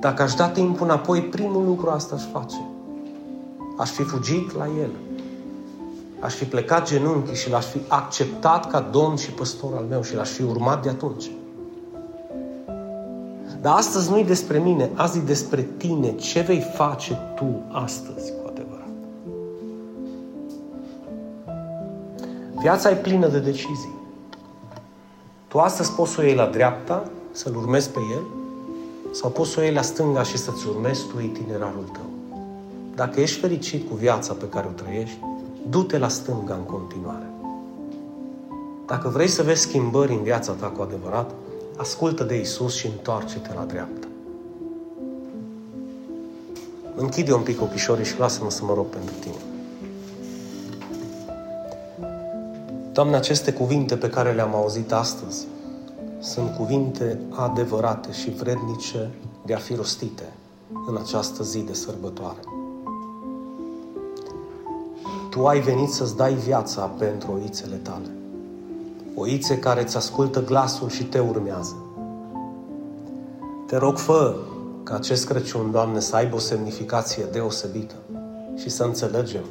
[0.01, 2.67] Dacă aș da timpul înapoi, primul lucru asta aș face.
[3.79, 4.91] Aș fi fugit la el.
[6.21, 10.15] Aș fi plecat genunchii și l-aș fi acceptat ca domn și păstor al meu și
[10.15, 11.31] l-aș fi urmat de atunci.
[13.61, 16.15] Dar astăzi nu-i despre mine, azi e despre tine.
[16.15, 18.50] Ce vei face tu astăzi cu
[22.61, 23.95] Viața e plină de decizii.
[25.49, 28.23] Tu astăzi poți să o iei la dreapta, să-L urmezi pe El,
[29.13, 32.09] sau poți să o iei la stânga și să-ți urmezi tu itinerarul tău.
[32.95, 35.19] dacă ești fericit cu viața pe care o trăiești,
[35.69, 37.31] du-te la stânga în continuare.
[38.87, 41.31] Dacă vrei să vezi schimbări în viața ta cu adevărat,
[41.77, 44.07] ascultă de Isus și întoarce-te la dreapta.
[46.97, 49.50] Închide un pic ochișorii și lasă-mă să mă rog pentru tine.
[53.01, 55.47] Doamne, aceste cuvinte pe care le-am auzit astăzi
[56.19, 59.11] sunt cuvinte adevărate și vrednice
[59.47, 60.33] de a fi rostite
[60.87, 62.39] în această zi de sărbătoare.
[65.31, 68.11] Tu ai venit să-ți dai viața pentru oițele tale.
[69.15, 71.77] Oițe care îți ascultă glasul și te urmează.
[73.67, 74.37] Te rog, fă
[74.83, 77.95] ca acest Crăciun, Doamne, să aibă o semnificație deosebită
[78.57, 79.45] și să înțelegem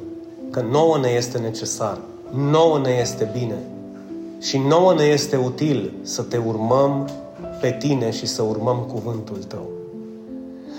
[0.50, 1.98] că nouă ne este necesar,
[2.34, 3.58] nouă ne este bine
[4.40, 7.08] și nouă ne este util să te urmăm
[7.60, 9.68] pe tine și să urmăm cuvântul tău.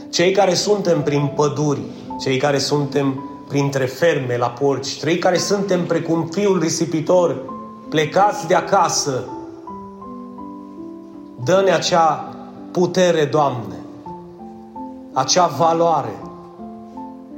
[0.09, 1.81] Cei care suntem prin păduri,
[2.21, 7.43] cei care suntem printre ferme la porci, cei care suntem precum fiul risipitor,
[7.89, 9.23] plecați de acasă,
[11.43, 12.35] dă-ne acea
[12.71, 13.75] putere, Doamne,
[15.13, 16.15] acea valoare,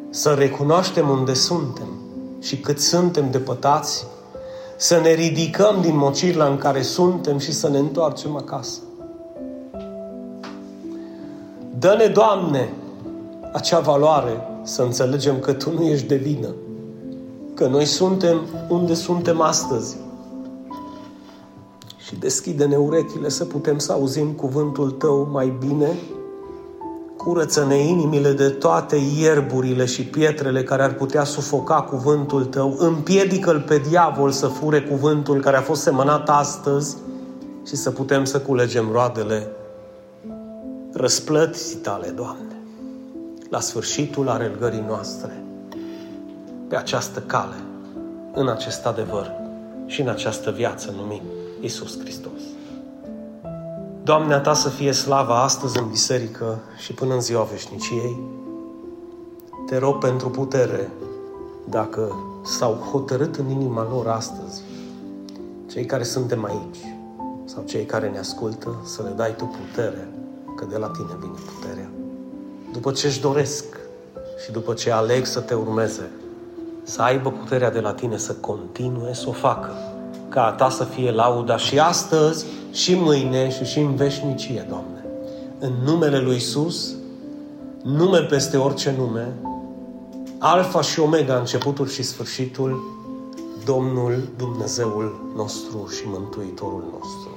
[0.10, 1.88] să recunoaștem unde suntem
[2.44, 4.06] și cât suntem depătați,
[4.78, 8.80] să ne ridicăm din mocirla în care suntem și să ne întoarcem acasă.
[11.80, 12.74] Dă-ne, Doamne,
[13.54, 16.48] acea valoare să înțelegem că Tu nu ești de vină,
[17.54, 19.96] că noi suntem unde suntem astăzi.
[21.98, 25.98] Și deschide-ne urechile să putem să auzim cuvântul Tău mai bine
[27.24, 32.76] Curăță-ne inimile de toate ierburile și pietrele care ar putea sufoca cuvântul tău.
[32.78, 36.98] Împiedică-l pe diavol să fure cuvântul care a fost semănat astăzi
[37.68, 39.48] și să putem să culegem roadele
[40.94, 42.56] răsplății tale, Doamne,
[43.50, 45.44] la sfârșitul arelgării noastre,
[46.68, 47.56] pe această cale,
[48.34, 49.32] în acest adevăr
[49.86, 51.22] și în această viață numit
[51.62, 52.42] Isus Hristos.
[54.04, 58.20] Doamne, a Ta să fie slava astăzi în biserică și până în ziua veșniciei.
[59.68, 60.92] Te rog pentru putere,
[61.70, 64.62] dacă s-au hotărât în inima lor astăzi,
[65.72, 66.78] cei care suntem aici
[67.46, 70.08] sau cei care ne ascultă, să le dai Tu putere,
[70.56, 71.90] că de la Tine vine puterea.
[72.72, 73.66] După ce își doresc
[74.46, 76.10] și după ce aleg să Te urmeze,
[76.84, 79.72] să aibă puterea de la Tine să continue să o facă,
[80.30, 85.06] ca a Ta să fie lauda și astăzi și mâine și și în veșnicie, Doamne.
[85.60, 86.94] În numele Lui Isus,
[87.84, 89.34] nume peste orice nume,
[90.38, 92.84] Alfa și Omega, începutul și sfârșitul,
[93.66, 97.33] Domnul Dumnezeul nostru și Mântuitorul nostru.